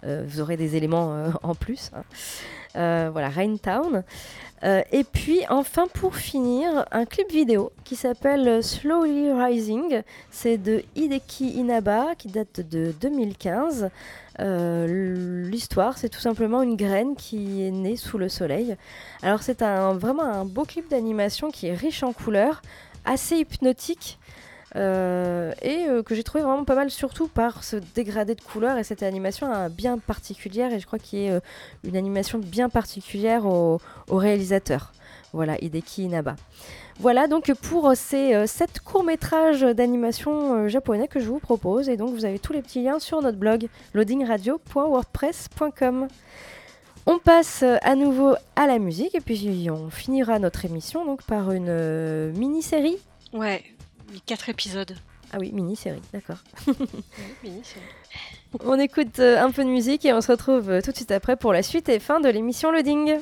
euh, 0.04 0.26
aurez 0.40 0.56
des 0.56 0.74
éléments 0.74 1.30
en 1.44 1.54
plus. 1.54 1.92
hein. 1.94 2.02
Euh, 2.76 3.10
voilà, 3.12 3.28
Rain 3.28 3.56
Town. 3.56 4.04
Euh, 4.62 4.82
et 4.92 5.04
puis 5.04 5.40
enfin 5.48 5.86
pour 5.92 6.16
finir, 6.16 6.84
un 6.92 7.06
clip 7.06 7.30
vidéo 7.30 7.72
qui 7.84 7.96
s'appelle 7.96 8.62
Slowly 8.62 9.32
Rising. 9.32 10.02
C'est 10.30 10.58
de 10.58 10.82
Hideki 10.94 11.50
Inaba 11.58 12.14
qui 12.16 12.28
date 12.28 12.60
de 12.60 12.94
2015. 13.00 13.90
Euh, 14.38 15.46
L'histoire, 15.48 15.98
c'est 15.98 16.08
tout 16.08 16.20
simplement 16.20 16.62
une 16.62 16.76
graine 16.76 17.16
qui 17.16 17.62
est 17.62 17.70
née 17.70 17.96
sous 17.96 18.18
le 18.18 18.28
soleil. 18.28 18.76
Alors 19.22 19.42
c'est 19.42 19.62
un, 19.62 19.94
vraiment 19.94 20.24
un 20.24 20.44
beau 20.44 20.64
clip 20.64 20.88
d'animation 20.90 21.50
qui 21.50 21.66
est 21.66 21.74
riche 21.74 22.02
en 22.02 22.12
couleurs, 22.12 22.62
assez 23.04 23.38
hypnotique. 23.38 24.18
Euh, 24.76 25.52
et 25.62 25.86
euh, 25.88 26.04
que 26.04 26.14
j'ai 26.14 26.22
trouvé 26.22 26.44
vraiment 26.44 26.64
pas 26.64 26.76
mal 26.76 26.90
surtout 26.90 27.26
par 27.26 27.64
ce 27.64 27.74
dégradé 27.94 28.36
de 28.36 28.40
couleurs 28.40 28.78
et 28.78 28.84
cette 28.84 29.02
animation 29.02 29.52
euh, 29.52 29.68
bien 29.68 29.98
particulière 29.98 30.72
et 30.72 30.78
je 30.78 30.86
crois 30.86 31.00
qu'il 31.00 31.18
y 31.20 31.28
a 31.28 31.32
euh, 31.32 31.40
une 31.82 31.96
animation 31.96 32.38
bien 32.38 32.68
particulière 32.68 33.46
au, 33.46 33.80
au 34.08 34.16
réalisateur. 34.16 34.92
Voilà, 35.32 35.56
Hideki 35.60 36.04
Inaba. 36.04 36.36
Voilà 36.98 37.26
donc 37.28 37.52
pour 37.54 37.92
ces 37.94 38.46
sept 38.46 38.80
courts-métrages 38.80 39.62
d'animation 39.62 40.68
japonais 40.68 41.08
que 41.08 41.20
je 41.20 41.28
vous 41.28 41.38
propose. 41.38 41.88
Et 41.88 41.96
donc 41.96 42.10
vous 42.10 42.24
avez 42.24 42.40
tous 42.40 42.52
les 42.52 42.62
petits 42.62 42.82
liens 42.82 42.98
sur 42.98 43.22
notre 43.22 43.38
blog 43.38 43.68
loadingradio.wordpress.com. 43.94 46.08
On 47.06 47.18
passe 47.18 47.62
à 47.62 47.94
nouveau 47.94 48.34
à 48.56 48.66
la 48.66 48.80
musique 48.80 49.14
et 49.14 49.20
puis 49.20 49.68
on 49.70 49.88
finira 49.88 50.40
notre 50.40 50.64
émission 50.64 51.06
donc 51.06 51.22
par 51.22 51.52
une 51.52 52.32
mini-série. 52.32 52.98
Ouais, 53.32 53.62
quatre 54.26 54.48
épisodes. 54.48 54.96
Ah 55.32 55.36
oui, 55.38 55.52
mini-série, 55.52 56.02
d'accord. 56.12 56.38
On 58.64 58.78
écoute 58.80 59.20
euh, 59.20 59.40
un 59.40 59.52
peu 59.52 59.62
de 59.62 59.68
musique 59.68 60.04
et 60.04 60.12
on 60.12 60.20
se 60.20 60.32
retrouve 60.32 60.70
euh, 60.70 60.80
tout 60.80 60.90
de 60.90 60.96
suite 60.96 61.12
après 61.12 61.36
pour 61.36 61.52
la 61.52 61.62
suite 61.62 61.88
et 61.88 62.00
fin 62.00 62.18
de 62.18 62.28
l'émission 62.28 62.72
Loading. 62.72 63.18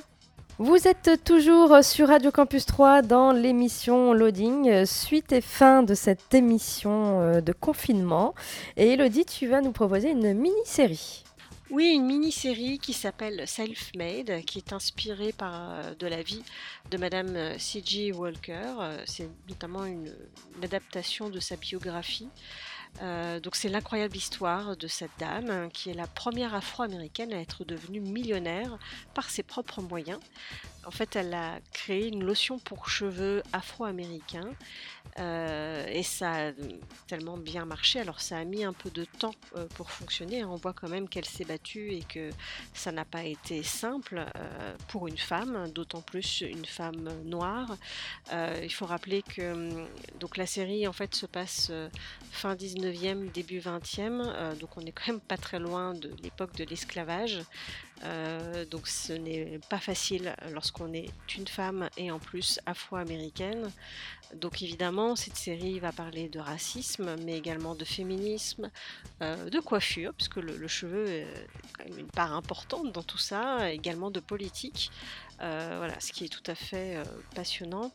Vous 0.58 0.88
êtes 0.88 1.22
toujours 1.22 1.84
sur 1.84 2.08
Radio 2.08 2.30
Campus 2.30 2.64
3 2.64 3.02
dans 3.02 3.32
l'émission 3.32 4.14
Loading, 4.14 4.70
euh, 4.70 4.86
suite 4.86 5.32
et 5.32 5.42
fin 5.42 5.82
de 5.82 5.94
cette 5.94 6.32
émission 6.32 7.42
de 7.42 7.52
confinement. 7.52 8.34
Et 8.78 8.94
Elodie, 8.94 9.26
tu 9.26 9.46
vas 9.46 9.60
nous 9.60 9.72
proposer 9.72 10.10
une 10.10 10.32
mini-série. 10.32 11.24
Oui, 11.70 11.92
une 11.94 12.06
mini-série 12.06 12.78
qui 12.78 12.94
s'appelle 12.94 13.46
Self-Made, 13.46 14.42
qui 14.46 14.56
est 14.56 14.72
inspirée 14.72 15.32
par 15.32 15.52
euh, 15.54 15.94
de 15.98 16.06
la 16.06 16.22
vie 16.22 16.42
de 16.90 16.96
Madame 16.96 17.36
euh, 17.36 17.58
C.G. 17.58 18.10
Walker. 18.12 18.72
Euh, 18.80 19.02
C'est 19.04 19.28
notamment 19.50 19.84
une, 19.84 20.10
adaptation 20.62 21.28
de 21.28 21.40
sa 21.40 21.56
biographie. 21.56 22.28
Donc 23.42 23.54
c'est 23.54 23.68
l'incroyable 23.68 24.16
histoire 24.16 24.76
de 24.76 24.88
cette 24.88 25.10
dame 25.20 25.50
hein, 25.50 25.68
qui 25.72 25.90
est 25.90 25.94
la 25.94 26.06
première 26.06 26.54
afro-américaine 26.54 27.32
à 27.32 27.40
être 27.40 27.64
devenue 27.64 28.00
millionnaire 28.00 28.76
par 29.14 29.30
ses 29.30 29.42
propres 29.42 29.82
moyens. 29.82 30.18
En 30.86 30.90
fait, 30.90 31.14
elle 31.14 31.34
a 31.34 31.60
créé 31.72 32.08
une 32.08 32.24
lotion 32.24 32.58
pour 32.58 32.88
cheveux 32.88 33.42
afro-américains 33.52 34.50
euh, 35.18 35.86
et 35.88 36.02
ça 36.02 36.48
a 36.48 36.52
tellement 37.06 37.36
bien 37.36 37.64
marché. 37.64 38.00
Alors 38.00 38.20
ça 38.20 38.38
a 38.38 38.44
mis 38.44 38.64
un 38.64 38.72
peu 38.72 38.90
de 38.90 39.04
temps 39.04 39.34
euh, 39.56 39.66
pour 39.74 39.90
fonctionner. 39.90 40.44
On 40.44 40.56
voit 40.56 40.72
quand 40.72 40.88
même 40.88 41.08
qu'elle 41.08 41.24
s'est 41.24 41.44
battue 41.44 41.90
et 41.92 42.02
que 42.02 42.30
ça 42.74 42.92
n'a 42.92 43.04
pas 43.04 43.24
été 43.24 43.62
simple 43.62 44.24
euh, 44.36 44.76
pour 44.88 45.08
une 45.08 45.18
femme, 45.18 45.68
d'autant 45.72 46.02
plus 46.02 46.42
une 46.42 46.64
femme 46.64 47.08
noire. 47.24 47.76
Il 48.32 48.72
faut 48.72 48.86
rappeler 48.86 49.22
que 49.22 49.52
hum, 49.52 49.86
donc 50.20 50.36
la 50.36 50.46
série 50.46 50.86
en 50.86 50.92
fait 50.92 51.14
se 51.14 51.26
passe 51.26 51.72
fin 52.30 52.54
19 52.54 52.88
19e, 52.88 53.30
début 53.32 53.60
20e, 53.60 54.22
euh, 54.24 54.54
donc 54.54 54.76
on 54.76 54.80
est 54.80 54.92
quand 54.92 55.08
même 55.08 55.20
pas 55.20 55.36
très 55.36 55.58
loin 55.58 55.94
de 55.94 56.10
l'époque 56.22 56.54
de 56.56 56.64
l'esclavage. 56.64 57.40
Euh, 58.04 58.64
donc 58.64 58.86
ce 58.86 59.12
n'est 59.12 59.58
pas 59.68 59.78
facile 59.78 60.34
lorsqu'on 60.52 60.92
est 60.92 61.10
une 61.36 61.48
femme 61.48 61.88
et 61.96 62.10
en 62.10 62.18
plus 62.18 62.60
afro-américaine. 62.66 63.72
Donc 64.34 64.62
évidemment, 64.62 65.16
cette 65.16 65.36
série 65.36 65.80
va 65.80 65.90
parler 65.90 66.28
de 66.28 66.38
racisme, 66.38 67.16
mais 67.24 67.36
également 67.36 67.74
de 67.74 67.84
féminisme, 67.84 68.70
euh, 69.22 69.48
de 69.50 69.58
coiffure, 69.58 70.12
puisque 70.14 70.36
le, 70.36 70.56
le, 70.56 70.68
cheveu 70.68 71.08
est 71.08 71.26
quand 71.76 71.88
même 71.88 71.98
une 71.98 72.10
part 72.10 72.34
importante 72.34 72.92
dans 72.92 73.02
tout 73.02 73.18
ça, 73.18 73.72
également 73.72 74.10
de 74.10 74.20
politique. 74.20 74.90
Euh, 75.40 75.74
voilà, 75.78 75.98
ce 76.00 76.12
qui 76.12 76.24
est 76.24 76.28
tout 76.28 76.48
à 76.50 76.54
fait 76.54 76.96
euh, 76.96 77.04
passionnant. 77.34 77.92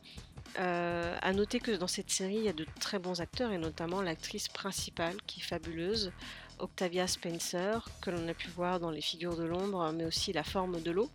Euh, 0.58 1.16
à 1.20 1.32
noter 1.32 1.58
que 1.58 1.72
dans 1.72 1.88
cette 1.88 2.10
série, 2.10 2.36
il 2.36 2.44
y 2.44 2.48
a 2.48 2.52
de 2.52 2.66
très 2.80 2.98
bons 2.98 3.20
acteurs, 3.20 3.50
et 3.50 3.58
notamment 3.58 4.02
l'actrice 4.02 4.48
principale 4.48 5.16
qui 5.26 5.40
est 5.40 5.42
fabuleuse, 5.42 6.12
Octavia 6.60 7.08
Spencer, 7.08 7.88
que 8.00 8.10
l'on 8.10 8.28
a 8.28 8.34
pu 8.34 8.48
voir 8.48 8.78
dans 8.78 8.90
Les 8.90 9.00
Figures 9.00 9.36
de 9.36 9.42
l'ombre, 9.42 9.90
mais 9.92 10.04
aussi 10.04 10.32
La 10.32 10.44
forme 10.44 10.80
de 10.80 10.90
l'eau. 10.92 11.10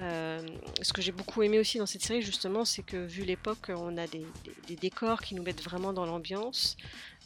Euh, 0.00 0.44
ce 0.82 0.92
que 0.92 1.00
j'ai 1.00 1.12
beaucoup 1.12 1.42
aimé 1.42 1.60
aussi 1.60 1.78
dans 1.78 1.86
cette 1.86 2.02
série, 2.02 2.22
justement, 2.22 2.64
c'est 2.64 2.82
que 2.82 2.96
vu 2.96 3.22
l'époque, 3.22 3.70
on 3.70 3.96
a 3.96 4.06
des, 4.08 4.26
décors 4.76 5.22
qui 5.22 5.36
nous 5.36 5.44
mettent 5.44 5.62
vraiment 5.62 5.92
dans 5.92 6.06
l'ambiance. 6.06 6.76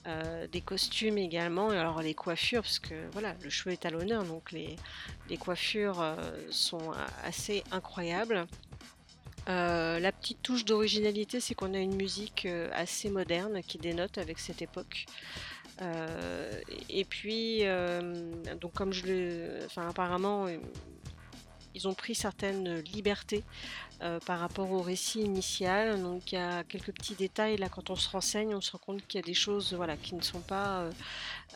Euh, 0.08 0.46
des 0.48 0.62
costumes 0.62 1.18
également, 1.18 1.72
et 1.72 1.76
alors 1.76 2.00
les 2.00 2.14
coiffures, 2.14 2.62
parce 2.62 2.78
que 2.78 2.94
voilà, 3.12 3.34
le 3.42 3.50
cheveu 3.50 3.72
est 3.72 3.84
à 3.84 3.90
l'honneur, 3.90 4.24
donc 4.24 4.52
les, 4.52 4.76
coiffures 5.38 6.00
euh, 6.00 6.16
sont 6.50 6.92
assez 7.24 7.62
incroyables. 7.70 8.46
Euh, 9.48 9.98
la 9.98 10.12
petite 10.12 10.42
touche 10.42 10.64
d'originalité, 10.64 11.40
c'est 11.40 11.54
qu'on 11.54 11.72
a 11.72 11.78
une 11.78 11.94
musique 11.94 12.44
euh, 12.44 12.68
assez 12.74 13.08
moderne 13.08 13.62
qui 13.66 13.78
dénote 13.78 14.18
avec 14.18 14.38
cette 14.38 14.60
époque. 14.60 15.06
Euh, 15.80 16.60
et, 16.90 17.00
et, 17.00 17.04
puis, 17.04 17.62
donc 18.60 18.74
comme 18.74 18.92
je 18.92 19.06
le, 19.06 19.60
enfin 19.64 19.88
apparemment, 19.88 20.46
ils 21.74 21.88
ont 21.88 21.94
pris 21.94 22.14
certaines 22.14 22.80
libertés 22.80 23.44
euh, 24.00 24.20
par 24.20 24.38
rapport 24.38 24.70
au 24.70 24.80
récit 24.80 25.22
initial. 25.22 26.00
Donc 26.00 26.30
il 26.30 26.36
y 26.36 26.38
a 26.38 26.62
quelques 26.62 26.92
petits 26.92 27.16
détails 27.16 27.56
là 27.56 27.68
quand 27.68 27.90
on 27.90 27.96
se 27.96 28.08
renseigne, 28.08 28.54
on 28.54 28.60
se 28.60 28.70
rend 28.70 28.78
compte 28.78 29.04
qu'il 29.08 29.18
y 29.18 29.22
a 29.24 29.26
des 29.26 29.34
choses 29.34 29.74
voilà 29.74 29.96
qui 29.96 30.14
ne 30.14 30.22
sont 30.22 30.38
pas 30.38 30.82
euh, 30.82 30.90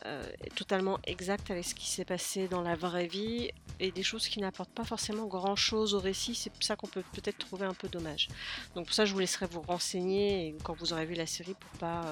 euh, 0.06 0.24
totalement 0.56 0.98
exactes 1.04 1.52
avec 1.52 1.64
ce 1.64 1.72
qui 1.72 1.88
s'est 1.88 2.04
passé 2.04 2.48
dans 2.48 2.62
la 2.62 2.74
vraie 2.74 3.06
vie 3.06 3.52
et 3.78 3.92
des 3.92 4.02
choses 4.02 4.26
qui 4.26 4.40
n'apportent 4.40 4.74
pas 4.74 4.82
forcément 4.82 5.26
grand 5.26 5.54
chose 5.54 5.94
au 5.94 6.00
récit. 6.00 6.34
C'est 6.34 6.50
ça 6.58 6.74
qu'on 6.74 6.88
peut 6.88 7.04
peut-être 7.12 7.38
trouver 7.38 7.64
un 7.64 7.74
peu 7.74 7.86
dommage. 7.86 8.26
Donc 8.74 8.86
pour 8.86 8.94
ça 8.94 9.04
je 9.04 9.12
vous 9.12 9.20
laisserai 9.20 9.46
vous 9.46 9.62
renseigner 9.62 10.56
quand 10.64 10.74
vous 10.74 10.92
aurez 10.92 11.06
vu 11.06 11.14
la 11.14 11.26
série 11.26 11.54
pour 11.54 11.70
pas 11.78 12.04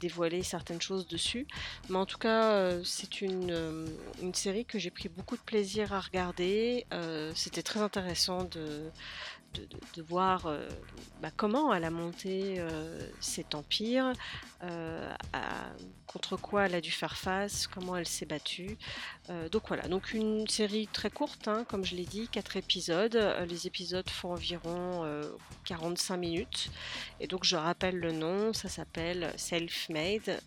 dévoiler 0.00 0.44
certaines 0.44 0.80
choses 0.80 1.08
dessus. 1.08 1.48
Mais 1.88 1.96
en 1.96 2.06
tout 2.06 2.18
cas, 2.18 2.82
c'est 2.84 3.20
une, 3.20 3.86
une, 4.20 4.34
série 4.34 4.64
que 4.64 4.76
j'ai 4.78 4.90
pris 4.90 5.08
beaucoup 5.08 5.36
de 5.36 5.42
plaisir 5.42 5.92
à 5.92 6.00
regarder. 6.00 6.84
C'était 7.34 7.62
très 7.62 7.80
intéressant 7.80 8.42
de, 8.44 8.67
de, 9.54 10.02
voir 10.02 10.46
euh, 10.46 10.68
bah, 11.20 11.30
comment 11.34 11.74
elle 11.74 11.84
a 11.84 11.90
monté 11.90 12.56
euh, 12.58 13.08
cet 13.20 13.54
empire, 13.54 14.12
euh, 14.62 15.14
contre 16.06 16.36
quoi 16.36 16.66
elle 16.66 16.74
a 16.74 16.80
dû 16.80 16.90
faire 16.90 17.16
face, 17.16 17.66
comment 17.66 17.96
elle 17.96 18.06
s'est 18.06 18.26
battue. 18.26 18.76
Donc 19.52 19.62
voilà, 19.68 19.88
donc 19.88 20.12
une 20.12 20.46
série 20.48 20.88
très 20.92 21.10
courte, 21.10 21.48
hein, 21.48 21.64
comme 21.68 21.84
je 21.84 21.94
l'ai 21.94 22.04
dit, 22.04 22.28
4 22.28 22.56
épisodes. 22.56 23.18
les 23.48 23.66
épisodes 23.66 24.08
font 24.08 24.32
environ 24.32 25.04
45 25.64 26.16
minutes. 26.16 26.70
Et 27.20 27.26
donc 27.26 27.44
je 27.44 27.56
rappelle 27.56 27.96
le 27.96 28.12
nom, 28.12 28.52
ça 28.52 28.68
s'appelle 28.68 29.30
Self-Made. 29.36 30.40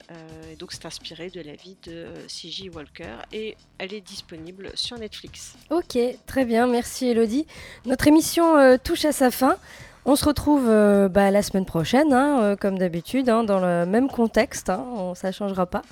et 0.52 0.56
donc 0.56 0.72
c'est 0.72 0.86
inspiré 0.86 1.30
de 1.30 1.42
la 1.42 1.54
vie 1.54 1.78
de 1.84 2.08
C.J. 2.28 2.70
Walker 2.70 3.18
et 3.32 3.56
elle 3.78 3.94
est 3.94 4.02
disponible 4.02 4.72
sur 4.76 4.98
Netflix. 4.98 5.56
Ok, 5.70 5.98
très 6.26 6.46
bien, 6.46 6.68
merci 6.68 7.08
Elodie. 7.08 7.46
Notre 7.86 8.08
émission 8.08 8.58
euh, 8.58 8.78
touche 8.82 9.06
à 9.06 9.12
sa 9.12 9.32
fin. 9.32 9.58
On 10.06 10.16
se 10.16 10.26
retrouve 10.26 10.68
euh, 10.68 11.10
bah, 11.10 11.30
la 11.32 11.44
semaine 11.44 11.66
prochaine, 11.66 12.12
hein, 12.14 12.42
euh, 12.42 12.56
comme 12.56 12.78
d'habitude, 12.78 13.30
hein, 13.30 13.44
dans 13.44 13.60
le 13.60 13.86
même 13.86 14.10
contexte, 14.10 14.70
on, 14.70 15.14
ça 15.16 15.28
ne 15.28 15.34
changera 15.34 15.66
pas. 15.66 15.84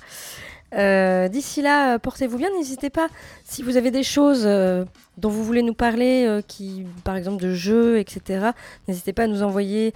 Euh, 0.74 1.28
D'ici 1.28 1.62
là, 1.62 1.98
portez-vous 1.98 2.38
bien. 2.38 2.48
N'hésitez 2.56 2.90
pas, 2.90 3.08
si 3.44 3.62
vous 3.62 3.76
avez 3.76 3.90
des 3.90 4.02
choses 4.02 4.42
euh, 4.44 4.84
dont 5.18 5.28
vous 5.28 5.44
voulez 5.44 5.62
nous 5.62 5.74
parler, 5.74 6.24
euh, 6.26 6.42
qui, 6.46 6.86
par 7.04 7.16
exemple 7.16 7.42
de 7.42 7.52
jeux, 7.52 7.98
etc., 7.98 8.50
n'hésitez 8.88 9.12
pas 9.12 9.24
à 9.24 9.26
nous 9.26 9.42
envoyer 9.42 9.92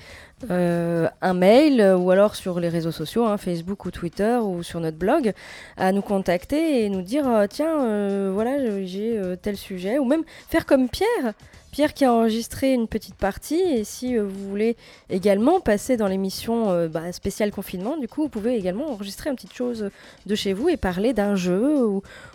euh, 0.51 1.09
un 1.23 1.35
mail 1.35 1.81
ou 1.99 2.11
alors 2.11 2.37
sur 2.37 2.61
les 2.61 2.69
réseaux 2.69 2.93
sociaux, 2.93 3.25
hein, 3.25 3.37
Facebook 3.37 3.85
ou 3.85 3.91
Twitter 3.91 4.39
ou 4.43 4.63
sur 4.63 4.81
notre 4.81 4.99
blog, 4.99 5.33
à 5.77 5.93
nous 5.93 6.03
contacter 6.03 6.85
et 6.85 6.89
nous 6.89 7.03
dire 7.03 7.25
tiens, 7.49 8.31
voilà, 8.31 8.85
j'ai 8.85 9.21
tel 9.41 9.57
sujet, 9.57 9.99
ou 9.99 10.05
même 10.05 10.25
faire 10.49 10.67
comme 10.67 10.89
Pierre. 10.89 11.35
Pierre 11.75 11.93
qui 11.93 12.05
a 12.05 12.13
enregistré 12.13 12.73
une 12.73 12.87
petite 12.87 13.17
partie 13.17 13.61
et 13.61 13.83
si 13.83 14.17
euh, 14.17 14.23
vous 14.23 14.49
voulez 14.49 14.77
également 15.11 15.59
passer 15.59 15.97
dans 15.97 16.07
l'émission 16.07 16.71
euh, 16.71 16.87
bah, 16.87 17.11
spéciale 17.11 17.51
confinement, 17.51 17.97
du 17.97 18.07
coup 18.07 18.23
vous 18.23 18.29
pouvez 18.29 18.57
également 18.57 18.93
enregistrer 18.93 19.29
une 19.29 19.35
petite 19.35 19.55
chose 19.55 19.91
de 20.25 20.35
chez 20.37 20.53
vous 20.53 20.69
et 20.69 20.77
parler 20.77 21.13
d'un 21.13 21.35
jeu 21.35 21.85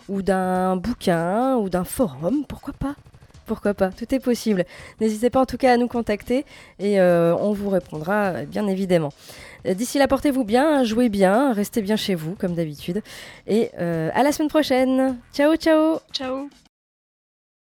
ou, 0.09 0.21
d'un 0.21 0.75
bouquin 0.75 1.55
ou 1.55 1.69
d'un 1.69 1.85
forum, 1.85 2.43
pourquoi 2.49 2.73
pas? 2.73 2.95
Pourquoi 3.45 3.73
pas, 3.73 3.91
tout 3.91 4.13
est 4.13 4.19
possible. 4.19 4.65
N'hésitez 4.99 5.29
pas 5.29 5.39
en 5.39 5.45
tout 5.45 5.55
cas 5.55 5.71
à 5.71 5.77
nous 5.77 5.87
contacter 5.87 6.43
et 6.77 6.99
euh, 6.99 7.33
on 7.37 7.53
vous 7.53 7.69
répondra 7.69 8.43
bien 8.43 8.67
évidemment. 8.67 9.13
D'ici 9.63 9.99
là, 9.99 10.09
portez-vous 10.09 10.43
bien, 10.43 10.83
jouez 10.83 11.07
bien, 11.07 11.53
restez 11.53 11.81
bien 11.81 11.95
chez 11.95 12.13
vous 12.13 12.35
comme 12.35 12.55
d'habitude 12.55 13.01
et 13.47 13.73
à 13.73 14.21
la 14.21 14.33
semaine 14.33 14.49
prochaine. 14.49 15.17
Ciao 15.33 15.55
ciao 15.55 15.99
Ciao 16.11 16.49